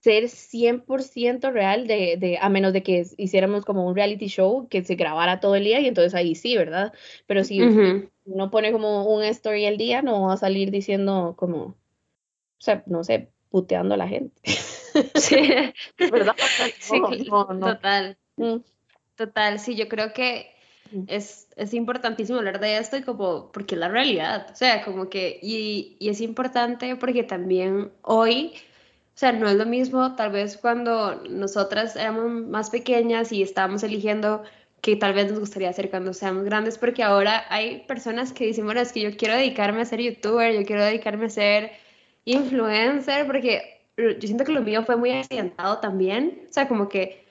[0.00, 4.82] ser 100% real de, de, a menos de que hiciéramos como un reality show que
[4.82, 6.94] se grabara todo el día y entonces ahí sí, ¿verdad?
[7.26, 11.60] Pero si uno pone como un story al día, no va a salir diciendo como,
[11.62, 11.74] o
[12.58, 14.40] sea, no sé, puteando a la gente.
[15.14, 15.36] Sí,
[15.98, 16.34] ¿verdad?
[17.60, 18.16] total.
[18.40, 18.62] Mm.
[19.16, 20.50] Total, sí, yo creo que
[20.92, 21.04] mm.
[21.08, 25.10] es, es, importantísimo hablar de esto y como, porque es la realidad, o sea, como
[25.10, 28.54] que, y, y es importante porque también hoy,
[29.14, 33.82] o sea, no es lo mismo tal vez cuando nosotras éramos más pequeñas y estábamos
[33.82, 34.42] eligiendo
[34.80, 38.64] que tal vez nos gustaría hacer cuando seamos grandes, porque ahora hay personas que dicen,
[38.64, 41.72] bueno, es que yo quiero dedicarme a ser youtuber, yo quiero dedicarme a ser
[42.24, 47.26] influencer, porque yo siento que lo mío fue muy accidentado también, o sea, como que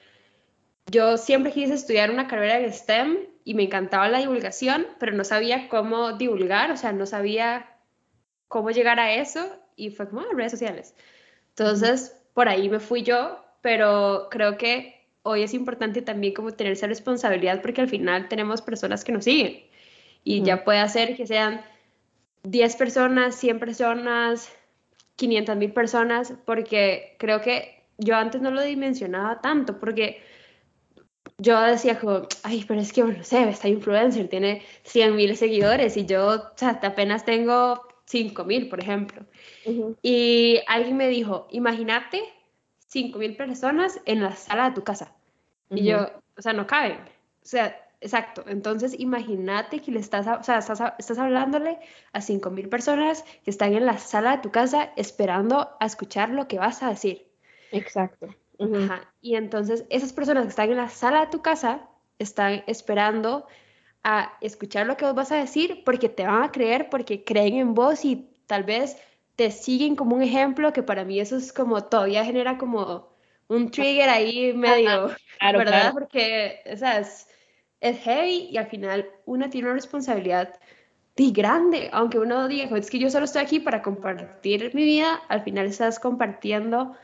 [0.91, 5.23] yo siempre quise estudiar una carrera en STEM y me encantaba la divulgación, pero no
[5.23, 7.67] sabía cómo divulgar, o sea, no sabía
[8.47, 10.95] cómo llegar a eso y fue como, ah, redes sociales.
[11.49, 16.73] Entonces, por ahí me fui yo, pero creo que hoy es importante también como tener
[16.73, 19.63] esa responsabilidad porque al final tenemos personas que nos siguen
[20.23, 21.61] y ya puede ser que sean
[22.43, 24.51] 10 personas, 100 personas,
[25.15, 30.21] 500 mil personas, porque creo que yo antes no lo dimensionaba tanto, porque
[31.39, 35.97] yo decía como, ay, pero es que, no sé, esta influencer tiene 100 mil seguidores
[35.97, 39.25] y yo o sea, apenas tengo 5 mil, por ejemplo.
[40.01, 42.23] Y alguien me dijo, imagínate
[42.87, 45.13] 5 mil personas en la sala de tu casa.
[45.69, 46.97] Y yo, o sea, no caben.
[46.97, 48.43] O sea, exacto.
[48.47, 51.79] Entonces, imagínate que le estás, o sea, estás, estás hablándole
[52.11, 56.29] a 5 mil personas que están en la sala de tu casa esperando a escuchar
[56.31, 57.27] lo que vas a decir.
[57.71, 58.27] Exacto.
[58.59, 59.13] Ajá.
[59.21, 61.87] Y entonces, esas personas que están en la sala de tu casa
[62.19, 63.47] están esperando
[64.03, 67.55] a escuchar lo que vos vas a decir porque te van a creer, porque creen
[67.55, 68.97] en vos y tal vez
[69.35, 73.09] te siguen como un ejemplo que para mí eso es como todavía genera como
[73.47, 75.93] un trigger ahí medio, ¿verdad?
[75.93, 77.27] Porque, o sea, es,
[77.79, 80.59] es, heavy y al final una tiene una responsabilidad
[81.15, 85.21] de grande, aunque uno diga, es que yo solo estoy aquí para compartir mi vida,
[85.27, 86.95] al final estás compartiendo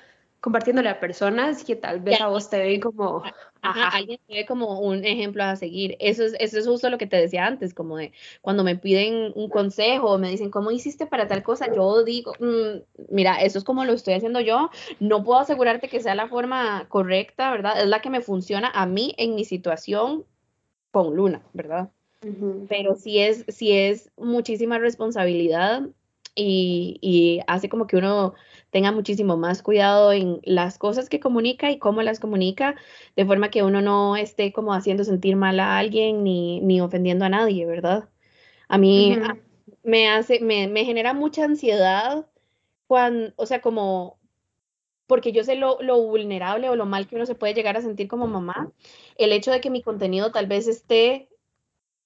[0.46, 3.24] compartiéndole a personas que tal vez a vos te ven como...
[3.64, 5.98] Ajá, alguien te ve como un ejemplo a seguir.
[6.00, 9.32] Eso es, eso es justo lo que te decía antes, como de cuando me piden
[9.34, 11.74] un consejo me dicen, ¿cómo hiciste para tal cosa?
[11.74, 14.70] Yo digo, mm, mira, eso es como lo estoy haciendo yo.
[15.00, 17.82] No puedo asegurarte que sea la forma correcta, ¿verdad?
[17.82, 20.26] Es la que me funciona a mí en mi situación
[20.92, 21.90] con Luna, ¿verdad?
[22.70, 25.82] Pero sí es, sí es muchísima responsabilidad
[26.36, 28.36] y, y hace como que uno
[28.76, 32.76] tenga muchísimo más cuidado en las cosas que comunica y cómo las comunica,
[33.16, 37.24] de forma que uno no esté como haciendo sentir mal a alguien ni, ni ofendiendo
[37.24, 38.10] a nadie, ¿verdad?
[38.68, 39.18] A mí
[39.82, 42.28] me hace, me, me, genera mucha ansiedad
[42.86, 44.20] cuando, o sea, como,
[45.08, 47.82] porque yo sé lo, lo vulnerable o lo mal que uno se puede llegar a
[47.82, 48.74] sentir como mamá,
[49.18, 51.30] el hecho de que mi contenido tal vez esté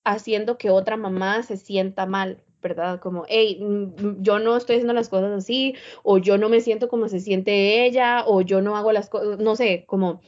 [0.03, 2.99] haciendo que otra mamá se sienta mal, ¿verdad?
[2.99, 6.89] Como, hey, mm, yo no estoy haciendo las cosas así, o yo no me siento
[6.89, 10.22] como se siente ella, o yo no hago las cosas, no sé, como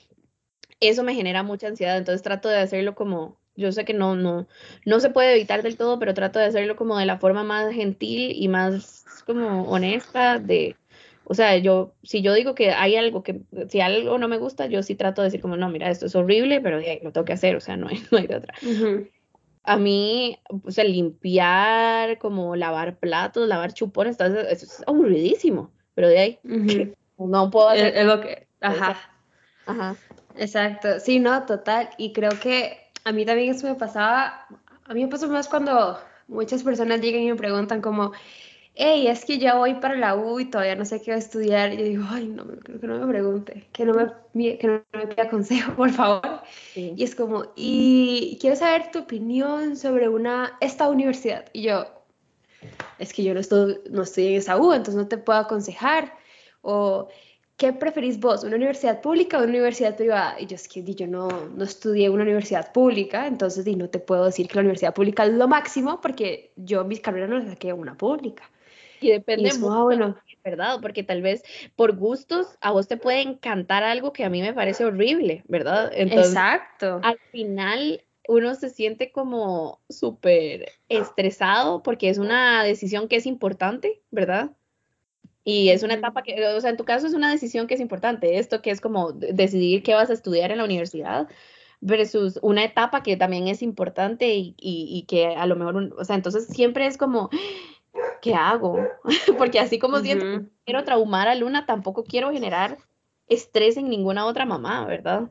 [0.80, 4.48] eso me genera mucha ansiedad, entonces trato de hacerlo como, yo sé que no, no,
[4.86, 7.72] no se puede evitar del todo, pero trato de hacerlo como de la forma más
[7.74, 10.76] gentil y más como honesta de,
[11.26, 14.66] o sea, yo, si yo digo que hay algo que, si algo no me gusta,
[14.66, 17.34] yo sí trato de decir como, no, mira, esto es horrible, pero lo tengo que
[17.34, 18.54] hacer, o sea, no hay, no hay de otra
[19.64, 26.20] a mí, o sea, limpiar, como lavar platos, lavar chupones, eso es aburridísimo, pero de
[26.20, 26.40] ahí
[27.18, 27.96] no puedo hacer.
[27.96, 28.98] Es, lo que, ajá.
[29.66, 29.96] Ajá.
[30.36, 34.48] Exacto, sí, no, total, y creo que a mí también eso me pasaba,
[34.86, 38.14] a mí me pasó más cuando muchas personas llegan y me preguntan como,
[38.76, 41.24] hey, es que ya voy para la U y todavía no sé qué voy a
[41.24, 41.74] estudiar.
[41.74, 45.08] Y yo digo, ay, no, que no me pregunte, que no me, que no me
[45.08, 46.42] pida consejo, por favor.
[46.76, 51.46] Y es como, y quiero saber tu opinión sobre una, esta universidad.
[51.54, 51.86] Y yo,
[53.00, 56.14] es que yo no estoy, no estoy en esa U, entonces no te puedo aconsejar.
[56.62, 57.10] O,
[57.58, 60.40] ¿qué preferís vos, una universidad pública o una universidad privada?
[60.40, 63.90] Y yo es que yo no, no estudié en una universidad pública, entonces y no
[63.90, 67.38] te puedo decir que la universidad pública es lo máximo porque yo mis carreras no
[67.38, 68.50] las saqué en una pública.
[69.02, 70.18] Y depende mucho, bueno.
[70.44, 70.80] ¿verdad?
[70.82, 71.44] Porque tal vez
[71.76, 75.92] por gustos a vos te puede encantar algo que a mí me parece horrible, ¿verdad?
[75.96, 77.00] Exacto.
[77.04, 84.02] Al final uno se siente como súper estresado porque es una decisión que es importante,
[84.12, 84.52] ¿verdad?
[85.44, 87.80] Y es una etapa que, o sea, en tu caso es una decisión que es
[87.80, 91.28] importante, esto que es como decidir qué vas a estudiar en la universidad
[91.80, 96.16] versus una etapa que también es importante y, y, que a lo mejor, o sea,
[96.16, 97.32] entonces siempre es como,
[98.22, 98.78] ¿qué hago?
[99.38, 102.78] Porque así como siento quiero traumar a Luna, tampoco quiero generar
[103.28, 105.30] estrés en ninguna otra mamá, ¿verdad?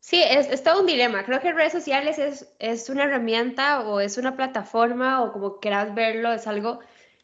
[0.00, 1.24] Sí, es, es, todo un dilema.
[1.24, 5.94] Creo que redes sociales es, es una herramienta o es una plataforma o como quieras
[5.94, 6.80] verlo, es algo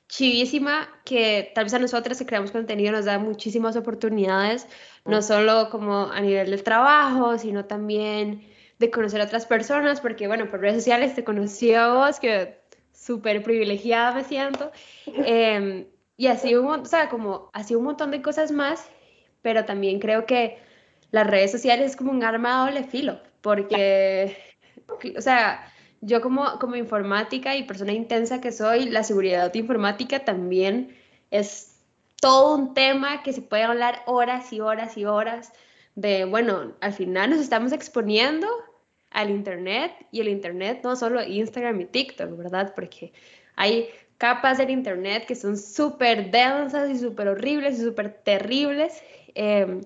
[0.08, 4.66] chivísima que tal vez a nosotros que creamos contenido nos da muchísimas oportunidades,
[5.04, 8.48] no solo como a nivel del trabajo, sino también
[8.78, 12.59] de conocer a otras personas, porque bueno, por redes sociales te conocí a vos, que
[13.00, 14.70] súper privilegiada me siento,
[15.06, 15.86] eh,
[16.16, 18.86] y así un, o sea, como así un montón de cosas más,
[19.40, 20.58] pero también creo que
[21.10, 24.36] las redes sociales es como un arma doble filo, porque,
[25.16, 25.66] o sea,
[26.02, 30.94] yo como, como informática y persona intensa que soy, la seguridad informática también
[31.30, 31.78] es
[32.20, 35.52] todo un tema que se puede hablar horas y horas y horas
[35.94, 38.46] de, bueno, al final nos estamos exponiendo
[39.10, 42.72] al Internet y el Internet no solo Instagram y TikTok, ¿verdad?
[42.74, 43.12] Porque
[43.56, 43.88] hay
[44.18, 49.02] capas del Internet que son súper densas y súper horribles y súper terribles.
[49.34, 49.80] Eh,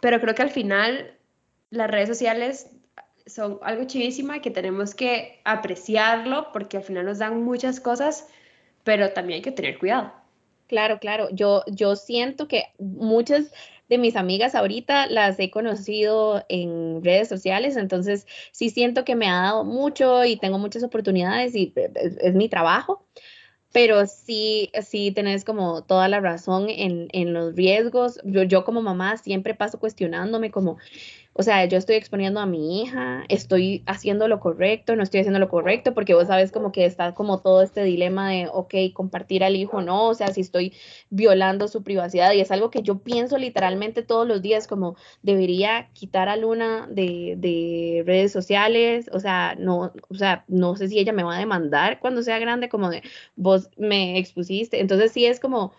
[0.00, 1.16] pero creo que al final
[1.70, 2.70] las redes sociales
[3.26, 8.26] son algo chivísima que tenemos que apreciarlo porque al final nos dan muchas cosas,
[8.84, 10.12] pero también hay que tener cuidado.
[10.66, 11.28] Claro, claro.
[11.32, 13.52] Yo, yo siento que muchas
[13.92, 19.28] de mis amigas ahorita las he conocido en redes sociales, entonces sí siento que me
[19.28, 23.04] ha dado mucho y tengo muchas oportunidades y es, mi trabajo,
[23.70, 28.18] pero sí, sí tenés como toda la razón en, en los riesgos.
[28.24, 30.78] Yo, yo como mamá siempre paso cuestionándome como,
[31.34, 35.38] o sea, yo estoy exponiendo a mi hija, estoy haciendo lo correcto, no estoy haciendo
[35.38, 39.42] lo correcto, porque vos sabes como que está como todo este dilema de, ok, compartir
[39.42, 40.74] al hijo, no, o sea, si estoy
[41.08, 45.88] violando su privacidad, y es algo que yo pienso literalmente todos los días, como debería
[45.94, 50.98] quitar a Luna de, de redes sociales, o sea, no, o sea, no sé si
[50.98, 53.02] ella me va a demandar cuando sea grande, como de,
[53.36, 55.72] vos me expusiste, entonces sí es como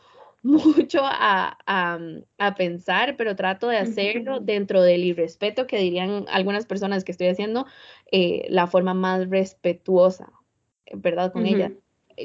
[0.44, 7.04] mucho a, a, pensar, pero trato de hacerlo dentro del irrespeto que dirían algunas personas
[7.04, 7.66] que estoy haciendo,
[8.12, 10.32] eh, la forma más respetuosa,
[10.94, 11.32] ¿verdad?
[11.32, 11.72] Con ella.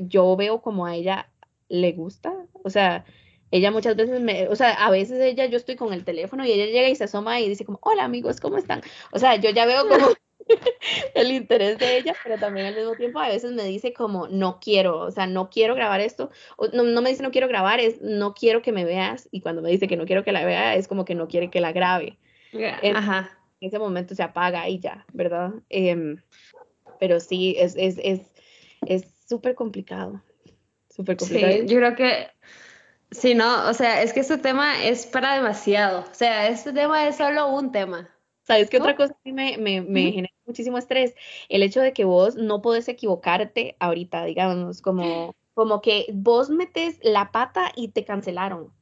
[0.03, 1.31] Yo veo como a ella
[1.69, 3.05] le gusta, o sea,
[3.51, 6.53] ella muchas veces me, o sea, a veces ella, yo estoy con el teléfono y
[6.53, 8.83] ella llega y se asoma y dice como, hola amigos, ¿cómo están?
[9.13, 10.09] O sea, yo ya veo como
[11.15, 14.59] el interés de ella, pero también al mismo tiempo a veces me dice como no
[14.61, 17.81] quiero, o sea, no quiero grabar esto, o no, no, me dice no quiero grabar,
[17.81, 20.45] es no quiero que me veas, y cuando me dice que no quiero que la
[20.45, 22.19] vea, es como que no quiere que la grabe.
[22.53, 23.39] En, Ajá.
[23.61, 25.53] en ese momento se apaga y ya, ¿verdad?
[25.69, 26.17] Em,
[26.99, 28.33] pero sí, es súper es, es,
[28.87, 30.23] es complicado,
[30.89, 31.53] súper complicado.
[31.53, 32.29] Sí, yo creo que
[33.11, 36.01] Sí, no, o sea, es que este tema es para demasiado.
[36.01, 38.11] O sea, este tema es solo un tema.
[38.43, 41.15] ¿Sabes qué otra cosa me, me, me genera muchísimo estrés,
[41.49, 46.99] el hecho de que vos no podés equivocarte ahorita, digamos, como, como que vos metes
[47.03, 48.73] la pata y te cancelaron.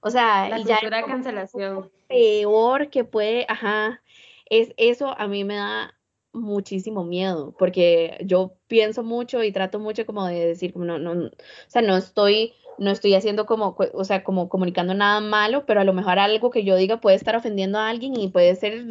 [0.00, 1.90] O sea, la y ya cancelación.
[2.08, 4.02] Peor que puede, ajá,
[4.50, 5.94] es eso a mí me da
[6.34, 11.12] muchísimo miedo, porque yo pienso mucho y trato mucho como de decir, como no, no,
[11.12, 11.30] o
[11.68, 15.84] sea, no estoy, no estoy haciendo como, o sea, como comunicando nada malo, pero a
[15.84, 18.84] lo mejor algo que yo diga puede estar ofendiendo a alguien y puede ser,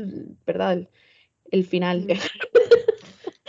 [0.45, 0.87] ¿verdad?
[1.53, 2.07] El final.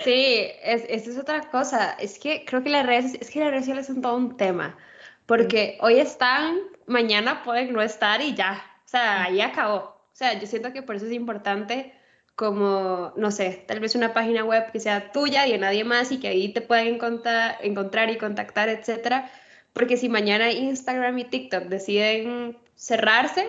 [0.04, 1.92] Sí, es, esa es otra cosa.
[1.98, 4.76] Es que creo que las redes, es que las redes sociales son todo un tema.
[5.24, 8.62] Porque hoy están, mañana pueden no estar y ya.
[8.84, 9.76] O sea, ahí acabó.
[9.78, 11.94] O sea, yo siento que por eso es importante
[12.36, 16.12] como, no sé, tal vez una página web que sea tuya y de nadie más
[16.12, 19.30] y que ahí te puedan encontrar, encontrar y contactar, etcétera.
[19.72, 23.48] Porque si mañana Instagram y TikTok deciden cerrarse,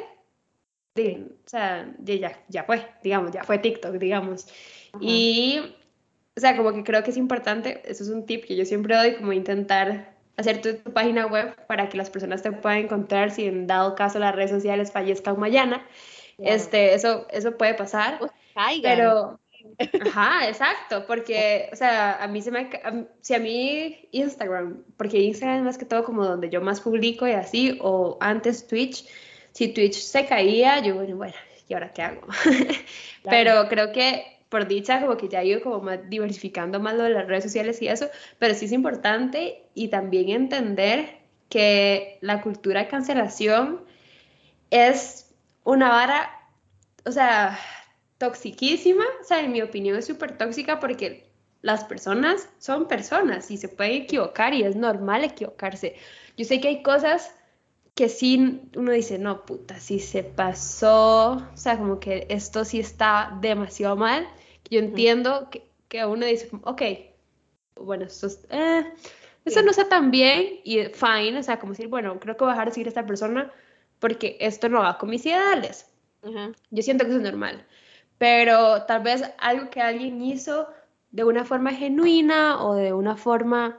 [0.98, 4.48] o sea, ya, ya fue, digamos, ya fue TikTok, digamos.
[5.02, 5.60] Y,
[6.38, 8.96] o sea, como que creo que es importante, eso es un tip que yo siempre
[8.96, 13.46] doy, como intentar hacer tu, página web para que las personas te puedan encontrar si
[13.46, 15.86] en dado caso las redes sociales fallezcan mañana.
[16.38, 18.20] Este, eso, eso puede pasar.
[18.20, 18.32] Pues,
[18.82, 19.40] pero,
[20.06, 22.70] ajá, exacto, porque, o sea, a mí se me,
[23.20, 27.28] si a mí Instagram, porque Instagram es más que todo como donde yo más publico
[27.28, 29.08] y así, o antes Twitch,
[29.56, 31.34] si Twitch se caía, yo, bueno, bueno,
[31.70, 32.28] ¿y ahora qué hago?
[33.24, 37.04] Pero creo que por dicha como que ya he ido como más diversificando más lo
[37.04, 42.42] de las redes sociales y eso, pero sí es importante y también entender que la
[42.42, 43.84] cultura de cancelación
[44.72, 45.34] es
[45.64, 46.32] una vara,
[47.06, 47.58] o sea,
[48.18, 51.30] toxiquísima, o sea, en mi opinión es súper tóxica porque
[51.62, 55.96] las personas son personas y se pueden equivocar y es normal equivocarse.
[56.38, 57.35] Yo sé que hay cosas
[57.96, 62.80] que sí uno dice, no, puta, sí se pasó, o sea, como que esto sí
[62.80, 64.28] está demasiado mal.
[64.70, 66.82] Yo entiendo que, que uno dice, ok,
[67.76, 68.84] bueno, esto, eh,
[69.46, 72.52] eso no está tan bien y fine, o sea, como decir, bueno, creo que voy
[72.52, 73.52] a dejar de seguir a esta persona
[74.00, 75.90] porque esto no va con mis ideales.
[76.72, 77.66] Yo siento que eso es normal.
[78.18, 80.68] pero tal vez algo que alguien hizo
[81.12, 83.78] de una forma genuina o de una forma,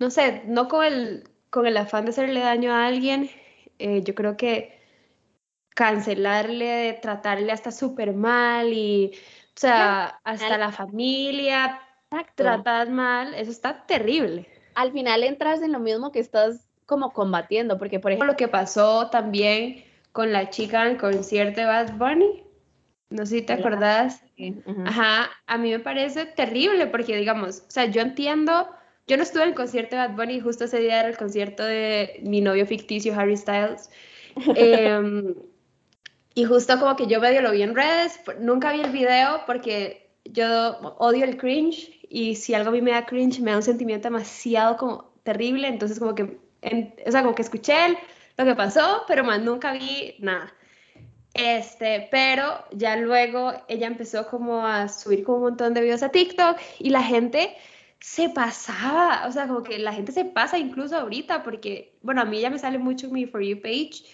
[0.00, 3.30] no sé, no con el, con el afán de hacerle daño a alguien,
[3.78, 4.78] eh, yo creo que
[5.74, 9.12] cancelarle, tratarle hasta súper mal y,
[9.56, 11.80] o sea, hasta la familia,
[12.34, 14.48] tratar mal, eso está terrible.
[14.74, 18.48] Al final entras en lo mismo que estás como combatiendo, porque por ejemplo lo que
[18.48, 22.42] pasó también con la chica en el concierto de Bad Bunny,
[23.10, 24.22] no sé si te acordás.
[24.86, 28.68] Ajá, a mí me parece terrible porque, digamos, o sea, yo entiendo,
[29.10, 31.64] yo no estuve en el concierto de Bad Bunny, justo ese día era el concierto
[31.64, 33.90] de mi novio ficticio, Harry Styles.
[34.54, 35.34] Em,
[36.36, 40.08] y justo como que yo medio lo vi en redes, nunca vi el video porque
[40.24, 43.64] yo odio el cringe y si algo a mí me da cringe me da un
[43.64, 46.38] sentimiento demasiado como terrible, entonces como que,
[47.04, 47.74] o sea, como que escuché
[48.36, 50.54] lo que pasó, pero más nunca vi nada.
[51.34, 56.10] Este, pero ya luego ella empezó como a subir como un montón de videos a
[56.10, 57.56] TikTok y la gente
[58.00, 62.24] se pasaba, o sea, como que la gente se pasa incluso ahorita porque, bueno, a
[62.24, 64.04] mí ya me sale mucho mi For You page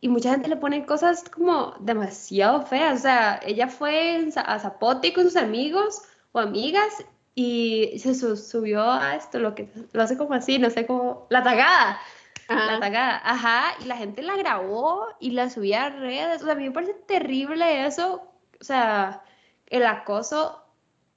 [0.00, 5.12] y mucha gente le pone cosas como demasiado feas, o sea, ella fue a Zapote
[5.12, 10.34] con sus amigos o amigas y se subió a esto, lo que lo hace como
[10.34, 12.00] así, no sé cómo, la tagada.
[12.48, 16.40] La tagada, ajá, y la gente la grabó y la subía a redes.
[16.40, 18.22] O sea, a mí me parece terrible eso.
[18.58, 19.22] O sea,
[19.66, 20.64] el acoso,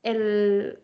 [0.03, 0.79] el.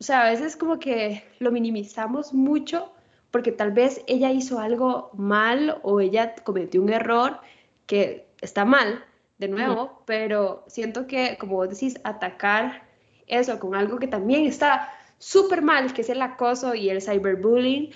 [0.00, 2.90] O sea, a veces como que lo minimizamos mucho
[3.30, 7.38] porque tal vez ella hizo algo mal o ella cometió un error
[7.86, 9.04] que está mal,
[9.38, 12.82] de nuevo, pero siento que, como vos decís, atacar
[13.26, 17.90] eso con algo que también está súper mal, que es el acoso y el cyberbullying,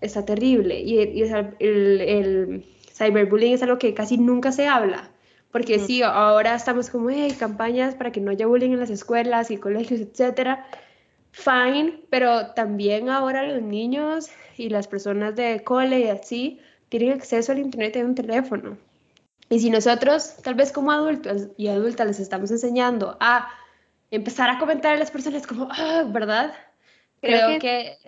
[0.00, 0.80] está terrible.
[0.80, 5.10] Y, el, el, cyberbullying es algo que casi nunca se habla.
[5.52, 9.50] Porque sí, ahora estamos como, hey, campañas para que no haya bullying en las escuelas
[9.50, 10.66] y colegios, etcétera.
[11.34, 17.50] Fine, pero también ahora los niños y las personas de cole y así tienen acceso
[17.50, 18.78] al internet en un teléfono.
[19.50, 23.48] Y si nosotros, tal vez como adultos y adultas, les estamos enseñando a
[24.12, 26.54] empezar a comentar a las personas como, ah, ¿verdad?
[27.24, 27.98] Creo, que,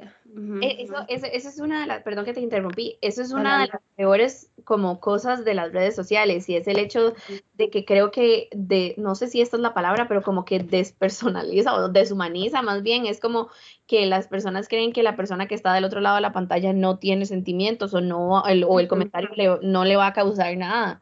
[0.60, 3.68] e, eso, eso, es una de las, perdón que te interrumpí, eso es una de
[3.68, 7.14] las peores como cosas de las redes sociales y es el hecho
[7.54, 10.58] de que creo que, de, no sé si esta es la palabra, pero como que
[10.58, 13.48] despersonaliza o deshumaniza más bien, es como
[13.86, 16.72] que las personas creen que la persona que está del otro lado de la pantalla
[16.74, 21.00] no tiene sentimientos o, no, el, o el comentario no le va a causar nada.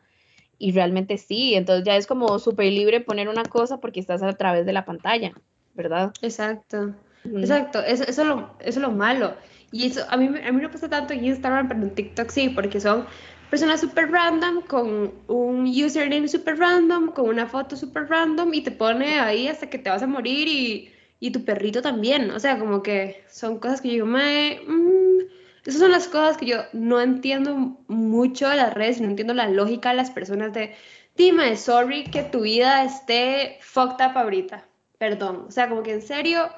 [0.56, 4.32] Y realmente sí, entonces ya es como súper libre poner una cosa porque estás a
[4.34, 5.32] través de la pantalla,
[5.74, 6.12] ¿verdad?
[6.22, 6.94] Exacto.
[7.24, 9.34] Exacto, eso, eso, es lo, eso es lo malo.
[9.72, 12.48] Y eso a mí, a mí no pasa tanto en Instagram, pero en TikTok sí,
[12.50, 13.06] porque son
[13.50, 18.70] personas súper random, con un username súper random, con una foto súper random, y te
[18.70, 22.30] pone ahí hasta que te vas a morir y, y, tu perrito también.
[22.30, 25.20] O sea, como que son cosas que yo digo, me, mm,
[25.66, 29.48] esas son las cosas que yo no entiendo mucho de las redes, no entiendo la
[29.48, 30.74] lógica de las personas de,
[31.16, 34.66] dime, sorry que tu vida esté fucked up ahorita.
[34.98, 35.46] Perdón.
[35.48, 36.50] O sea, como que en serio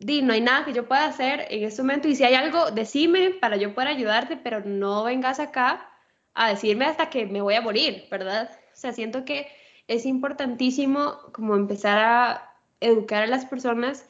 [0.00, 2.70] di, no hay nada que yo pueda hacer en este momento y si hay algo,
[2.70, 5.88] decime para yo poder ayudarte, pero no vengas acá
[6.34, 8.50] a decirme hasta que me voy a morir, ¿verdad?
[8.72, 9.46] O sea, siento que
[9.88, 14.08] es importantísimo como empezar a educar a las personas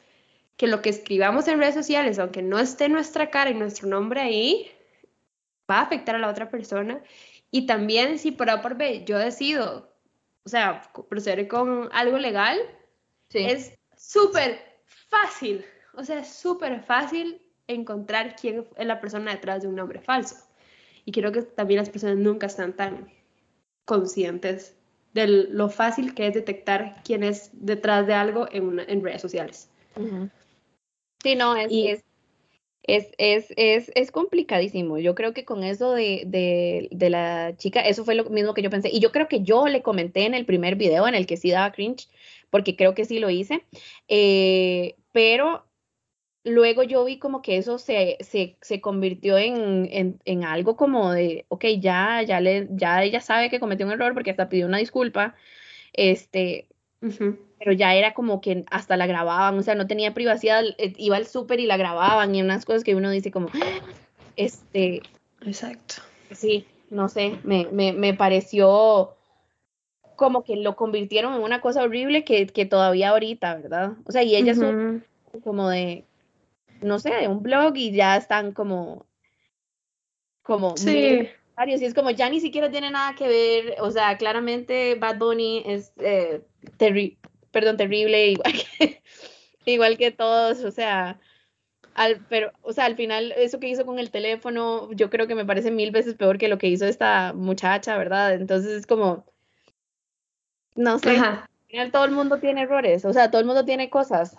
[0.55, 4.21] que lo que escribamos en redes sociales, aunque no esté nuestra cara y nuestro nombre
[4.21, 4.71] ahí,
[5.69, 7.01] va a afectar a la otra persona.
[7.49, 9.93] Y también si por A por B yo decido,
[10.45, 12.59] o sea, proceder con algo legal,
[13.33, 14.61] es súper
[15.09, 20.01] fácil o sea, es súper fácil encontrar quién es la persona detrás de un nombre
[20.01, 20.35] falso.
[21.05, 23.09] Y creo que también las personas nunca están tan
[23.85, 24.75] conscientes
[25.13, 29.69] de lo fácil que es detectar quién es detrás de algo en, en redes sociales.
[31.21, 31.71] Sí, no, es,
[32.83, 34.97] es, es, es, es, complicadísimo.
[34.97, 38.61] Yo creo que con eso de, de, de, la chica, eso fue lo mismo que
[38.61, 38.89] yo pensé.
[38.89, 41.51] Y yo creo que yo le comenté en el primer video en el que sí
[41.51, 42.07] daba cringe,
[42.49, 43.65] porque creo que sí lo hice.
[44.07, 45.65] Eh, pero
[46.43, 51.11] luego yo vi como que eso se, se, se convirtió en, en, en, algo como
[51.11, 54.65] de, ok, ya, ya, le, ya ella sabe que cometió un error porque hasta pidió
[54.65, 55.35] una disculpa,
[55.93, 56.67] este,
[57.59, 61.17] pero ya era como que hasta la grababan, o sea, no tenía privacidad, eh, iba
[61.17, 63.49] al súper y la grababan y unas cosas que uno dice como,
[64.35, 65.01] este,
[65.45, 65.95] exacto.
[66.31, 69.15] Sí, no sé, me, me, me pareció
[70.15, 73.93] como que lo convirtieron en una cosa horrible que, que todavía ahorita, ¿verdad?
[74.05, 75.03] O sea, y ella son
[75.43, 76.05] como de,
[76.81, 79.05] no sé, de un blog y ya están como,
[80.43, 81.29] como sí.
[81.67, 85.63] Y es como, ya ni siquiera tiene nada que ver, o sea, claramente Bad Bunny
[85.65, 86.41] es eh,
[87.51, 89.01] perdón, terrible, igual que,
[89.65, 91.19] igual que todos, o sea,
[91.93, 95.35] al, pero, o sea, al final eso que hizo con el teléfono, yo creo que
[95.35, 98.33] me parece mil veces peor que lo que hizo esta muchacha, ¿verdad?
[98.33, 99.25] Entonces es como,
[100.75, 103.89] no sé, al final todo el mundo tiene errores, o sea, todo el mundo tiene
[103.89, 104.35] cosas.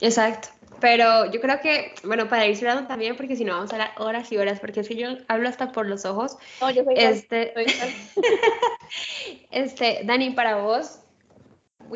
[0.00, 0.48] Exacto.
[0.80, 3.92] Pero yo creo que, bueno, para ir cerrando también, porque si no vamos a hablar
[3.98, 6.36] horas y horas, porque es que yo hablo hasta por los ojos.
[6.60, 7.52] No, yo soy este,
[9.50, 11.00] este, Dani, para vos,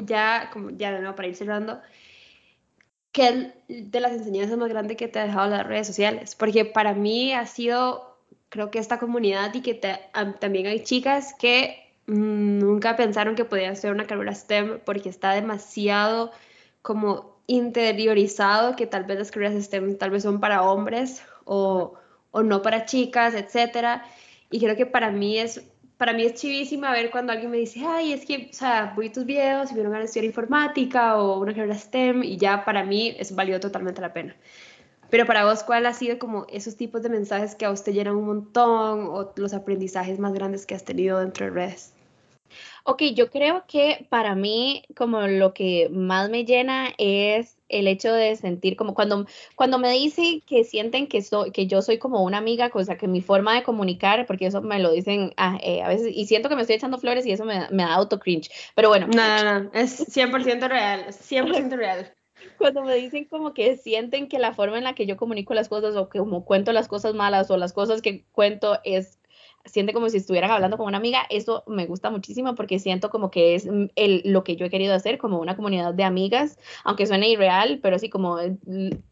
[0.05, 1.81] ya, como ya de nuevo, para ir cerrando,
[3.13, 6.35] ¿qué de las enseñanzas más grandes que te ha dejado las redes sociales?
[6.35, 8.19] Porque para mí ha sido,
[8.49, 9.75] creo que esta comunidad y que
[10.41, 15.33] también hay chicas que mm, nunca pensaron que podían hacer una carrera STEM porque está
[15.33, 16.33] demasiado
[16.81, 21.95] como interiorizado que tal vez las carreras STEM tal vez son para hombres o,
[22.31, 24.05] o no para chicas, etcétera.
[24.51, 25.63] Y creo que para mí es
[26.03, 29.11] para mí es chivísima ver cuando alguien me dice, ay, es que, o sea, voy
[29.11, 33.15] tus videos y vieron a estudiar informática o una carrera STEM y ya para mí
[33.21, 34.35] eso valió totalmente la pena.
[35.11, 38.17] Pero para vos, ¿cuál ha sido como esos tipos de mensajes que a usted llenan
[38.17, 41.93] un montón o los aprendizajes más grandes que has tenido dentro de redes?
[42.85, 48.13] Ok, yo creo que para mí como lo que más me llena es el hecho
[48.13, 49.27] de sentir como cuando,
[49.57, 53.09] cuando me dicen que sienten que, soy, que yo soy como una amiga, cosa que
[53.09, 56.49] mi forma de comunicar, porque eso me lo dicen ah, eh, a veces, y siento
[56.49, 59.07] que me estoy echando flores y eso me, me da auto cringe, pero bueno.
[59.09, 62.15] No, no, no, es 100% real, 100% real.
[62.59, 65.69] Cuando me dicen como que sienten que la forma en la que yo comunico las
[65.69, 69.19] cosas o que como cuento las cosas malas o las cosas que cuento es
[69.65, 73.31] siente como si estuvieran hablando con una amiga, eso me gusta muchísimo porque siento como
[73.31, 76.59] que es mm, el, lo que yo he querido hacer, como una comunidad de amigas,
[76.85, 78.39] aunque suene irreal, pero sí como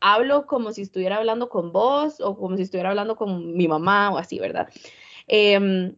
[0.00, 4.10] hablo como si estuviera hablando con vos o como si estuviera hablando con mi mamá
[4.10, 4.68] o así, ¿verdad?
[5.28, 5.94] Eh,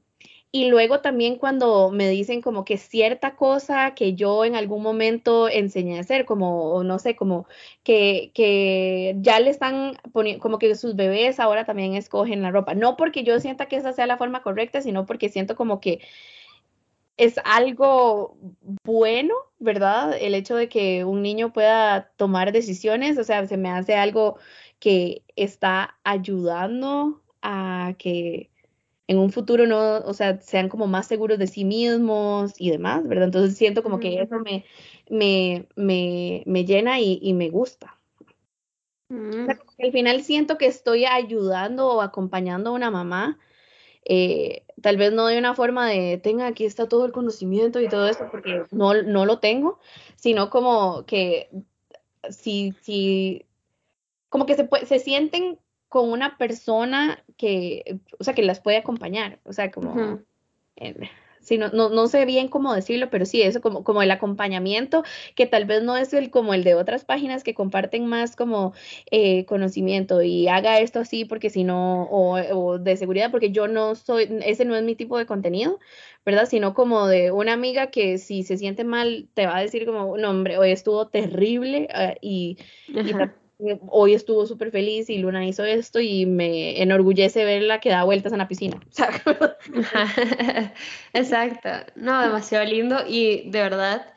[0.55, 5.49] y luego también cuando me dicen como que cierta cosa que yo en algún momento
[5.49, 7.47] enseñé a hacer, como, no sé, como
[7.83, 12.75] que, que ya le están poniendo, como que sus bebés ahora también escogen la ropa.
[12.75, 16.01] No porque yo sienta que esa sea la forma correcta, sino porque siento como que
[17.17, 18.37] es algo
[18.85, 20.17] bueno, ¿verdad?
[20.21, 24.37] El hecho de que un niño pueda tomar decisiones, o sea, se me hace algo
[24.79, 28.52] que está ayudando a que
[29.13, 33.07] en un futuro no, o sea, sean como más seguros de sí mismos y demás,
[33.07, 33.27] ¿verdad?
[33.27, 34.65] Entonces siento como que eso me,
[35.11, 37.99] me, me, me llena y, y, me gusta.
[39.09, 39.47] Mm.
[39.83, 43.39] al final siento que estoy ayudando o acompañando a una mamá,
[44.07, 47.89] eh, tal vez no de una forma de, tenga, aquí está todo el conocimiento y
[47.89, 49.79] todo eso, porque no, no lo tengo,
[50.17, 51.51] sino como que
[52.31, 53.45] si, si
[54.31, 55.59] como que se, se sienten
[55.93, 60.21] con una persona que, o sea, que las puede acompañar, o sea, como,
[61.43, 65.05] sí, no, no, no, sé bien cómo decirlo, pero sí, eso como, como el acompañamiento,
[65.35, 68.73] que tal vez no es el, como el de otras páginas que comparten más como
[69.11, 73.69] eh, conocimiento y haga esto así porque si no, o, o, de seguridad, porque yo
[73.69, 75.79] no soy, ese no es mi tipo de contenido,
[76.25, 76.47] ¿verdad?
[76.49, 80.17] Sino como de una amiga que si se siente mal te va a decir como,
[80.17, 82.57] no, hombre, hoy estuvo terrible uh, y,
[82.89, 83.13] y
[83.89, 88.33] hoy estuvo súper feliz y Luna hizo esto y me enorgullece verla que da vueltas
[88.33, 88.81] en la piscina.
[91.13, 94.13] Exacto, no, demasiado lindo y de verdad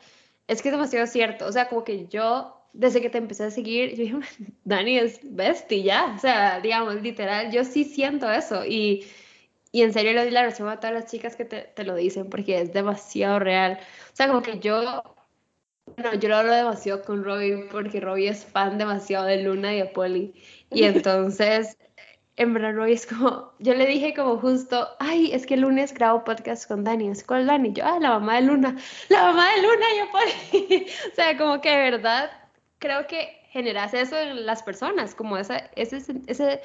[0.48, 3.50] es que es demasiado cierto, o sea, como que yo desde que te empecé a
[3.50, 4.20] seguir, yo
[4.64, 8.64] Dani es bestia ya, o sea, digamos, literal, yo sí siento eso.
[8.66, 9.06] Y,
[9.72, 11.94] y en serio le doy la razón a todas las chicas que te, te lo
[11.94, 13.78] dicen porque es demasiado real,
[14.12, 15.02] o sea, como que yo
[15.86, 19.78] bueno, yo lo hablo demasiado con Robbie porque Robbie es fan demasiado de Luna y
[19.78, 20.34] de Polly.
[20.70, 21.78] Y entonces,
[22.36, 25.94] en verdad, Robbie es como, yo le dije como justo, ay, es que el lunes
[25.94, 27.10] grabo podcast con Dani.
[27.26, 27.72] ¿Cuál es Dani?
[27.72, 28.76] Yo, ah, la mamá de Luna.
[29.08, 30.86] La mamá de Luna y de Polly.
[31.12, 32.30] o sea, como que de verdad
[32.78, 36.60] creo que generas eso en las personas, como esa, ese, ese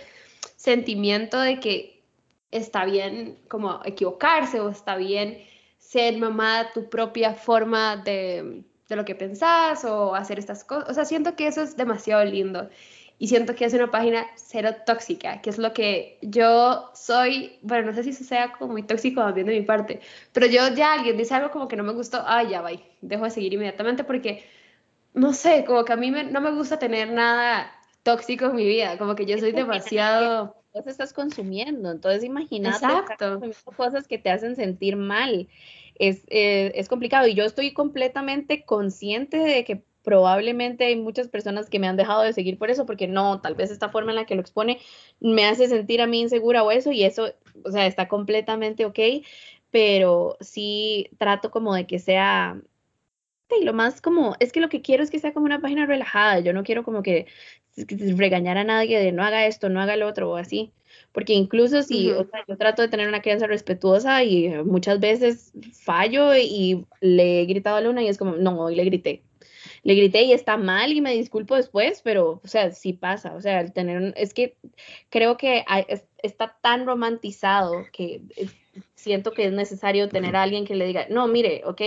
[0.58, 2.04] sentimiento de que
[2.52, 5.42] está bien como equivocarse o está bien
[5.78, 10.90] ser mamá tu propia forma de de lo que pensás o hacer estas cosas.
[10.90, 12.70] O sea, siento que eso es demasiado lindo.
[13.18, 17.88] Y siento que es una página cero tóxica, que es lo que yo soy, bueno,
[17.88, 20.02] no sé si eso sea como muy tóxico también de mi parte,
[20.34, 23.26] pero yo ya alguien dice algo como que no me gustó, ay, ya, bye, dejo
[23.26, 24.44] de seguir inmediatamente porque,
[25.14, 28.98] no sé, como que a mí no me gusta tener nada tóxico en mi vida,
[28.98, 30.56] como que yo soy demasiado...
[30.74, 32.88] Vos estás consumiendo, entonces imagínate
[33.76, 35.48] cosas que te hacen sentir mal
[36.02, 37.28] es, eh, es complicado.
[37.28, 42.24] Y yo estoy completamente consciente de que probablemente hay muchas personas que me han dejado
[42.24, 44.80] de seguir por eso, porque no, tal vez esta forma en la que lo expone
[45.20, 47.34] me hace sentir a mí insegura o eso, y eso,
[47.64, 49.00] o sea, está completamente ok,
[49.70, 52.60] pero sí trato como de que sea
[53.60, 55.86] y lo más como, es que lo que quiero es que sea como una página
[55.86, 57.28] relajada, yo no quiero como que,
[58.16, 60.72] regañar a nadie de no haga esto, no haga lo otro o así,
[61.12, 62.26] porque incluso si yo
[62.58, 67.82] trato de tener una crianza respetuosa y muchas veces fallo y le he gritado a
[67.82, 69.24] Luna y es como, no, hoy le grité,
[69.84, 73.42] le grité y está mal y me disculpo después, pero, o sea, sí pasa, o
[73.42, 74.56] sea, el tener, es que
[75.10, 75.66] creo que
[76.22, 78.22] está tan romantizado que
[78.96, 81.82] siento que es necesario tener a alguien que le diga, no, mire, ok,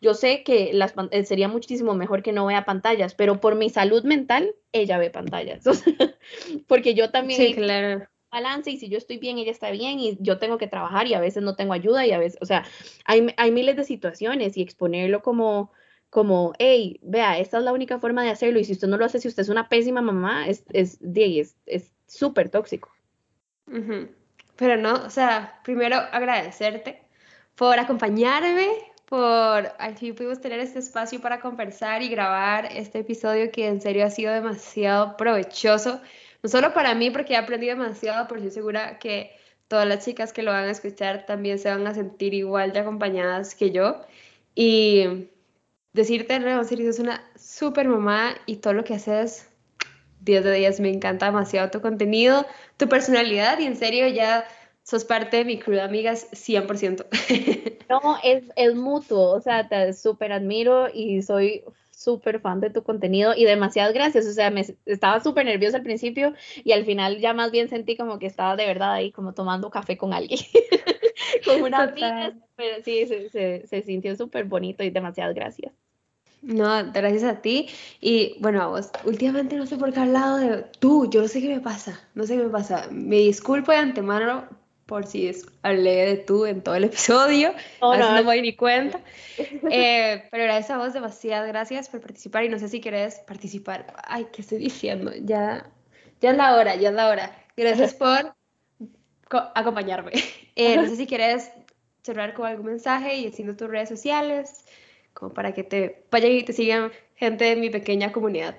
[0.00, 3.68] yo sé que las, eh, sería muchísimo mejor que no vea pantallas, pero por mi
[3.68, 5.64] salud mental, ella ve pantallas,
[6.66, 7.40] porque yo también...
[7.40, 10.66] Sí, claro balance y si yo estoy bien, ella está bien y yo tengo que
[10.66, 12.64] trabajar y a veces no tengo ayuda y a veces, o sea,
[13.04, 15.72] hay, hay miles de situaciones y exponerlo como,
[16.10, 19.04] como, hey, vea, esta es la única forma de hacerlo y si usted no lo
[19.04, 20.98] hace, si usted es una pésima mamá, es es
[21.66, 22.90] es súper tóxico.
[24.56, 27.02] Pero no, o sea, primero agradecerte
[27.54, 28.68] por acompañarme,
[29.06, 33.80] por al fin pudimos tener este espacio para conversar y grabar este episodio que en
[33.80, 36.00] serio ha sido demasiado provechoso,
[36.42, 39.32] no solo para mí porque he aprendido demasiado, pero estoy segura que
[39.68, 42.80] todas las chicas que lo van a escuchar también se van a sentir igual de
[42.80, 44.00] acompañadas que yo.
[44.54, 45.28] Y
[45.92, 49.48] decirte, nuevo, es una súper mamá y todo lo que haces
[50.20, 52.46] 10 de 10, me encanta demasiado tu contenido,
[52.76, 54.44] tu personalidad y en serio ya
[54.82, 57.06] sos parte de mi crew amigas 100%.
[57.90, 61.64] No, es, es mutuo, o sea, te súper admiro y soy
[62.00, 65.82] súper fan de tu contenido y demasiadas gracias, o sea, me estaba súper nerviosa al
[65.82, 66.32] principio
[66.64, 69.70] y al final ya más bien sentí como que estaba de verdad ahí como tomando
[69.70, 70.40] café con alguien,
[71.44, 75.72] con una amiga, pero sí, se, se, se sintió súper bonito y demasiadas gracias.
[76.42, 77.68] No, gracias a ti.
[78.00, 81.28] Y bueno, a vos, últimamente no sé por qué he hablado de tú, yo no
[81.28, 82.88] sé qué me pasa, no sé qué me pasa.
[82.90, 84.48] Me disculpo de antemano
[84.90, 85.30] por si
[85.62, 89.00] hablé de tú en todo el episodio, no, no, no me doy ni cuenta.
[89.70, 93.86] Eh, pero gracias a vos, demasiadas gracias por participar y no sé si querés participar.
[94.04, 95.12] Ay, ¿qué estoy diciendo?
[95.22, 95.70] Ya,
[96.20, 97.34] ya es la hora, ya es la hora.
[97.56, 98.34] Gracias por
[99.54, 100.12] acompañarme.
[100.56, 101.50] Eh, no sé si querés
[102.02, 104.66] cerrar con algún mensaje y haciendo tus redes sociales
[105.14, 108.56] como para que te vayan y te sigan gente de mi pequeña comunidad.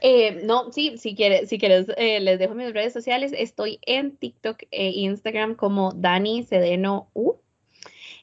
[0.00, 3.32] Eh, no, sí, si quieres, si quieres eh, les dejo mis redes sociales.
[3.36, 7.36] Estoy en TikTok e Instagram como Dani Sedeno U.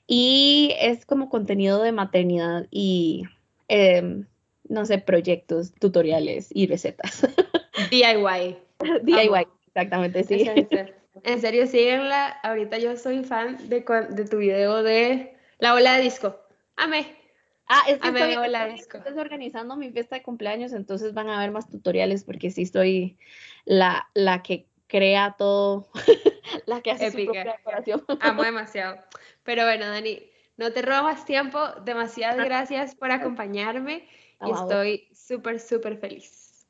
[0.08, 3.24] Y es como contenido de maternidad y,
[3.68, 4.26] em,
[4.68, 7.22] no sé, proyectos, tutoriales y recetas.
[7.92, 8.58] DIY.
[9.04, 10.46] DIY, exactamente, sí.
[11.24, 12.28] En serio, síguenla.
[12.44, 16.40] Ahorita yo soy fan de, de tu video de la ola de disco.
[16.78, 17.21] Amé.
[17.74, 22.26] Ah, es que estoy, organizando mi fiesta de cumpleaños, entonces van a haber más tutoriales
[22.26, 23.18] porque sí estoy
[23.64, 25.88] la, la que crea todo,
[26.66, 28.04] la que hace su propia decoración.
[28.20, 28.98] Amo demasiado.
[29.44, 30.22] Pero bueno, Dani,
[30.58, 31.60] no te robo más tiempo.
[31.86, 32.44] Demasiadas ah.
[32.44, 34.06] gracias por acompañarme
[34.46, 36.68] y estoy súper, súper feliz.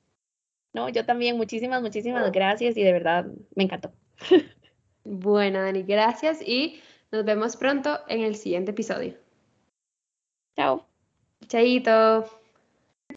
[0.72, 1.36] No, yo también.
[1.36, 3.26] Muchísimas, muchísimas gracias y de verdad
[3.56, 3.92] me encantó.
[5.04, 6.80] Bueno, Dani, gracias y
[7.12, 9.18] nos vemos pronto en el siguiente episodio.
[10.56, 10.91] Chao.
[11.48, 12.41] Chaito.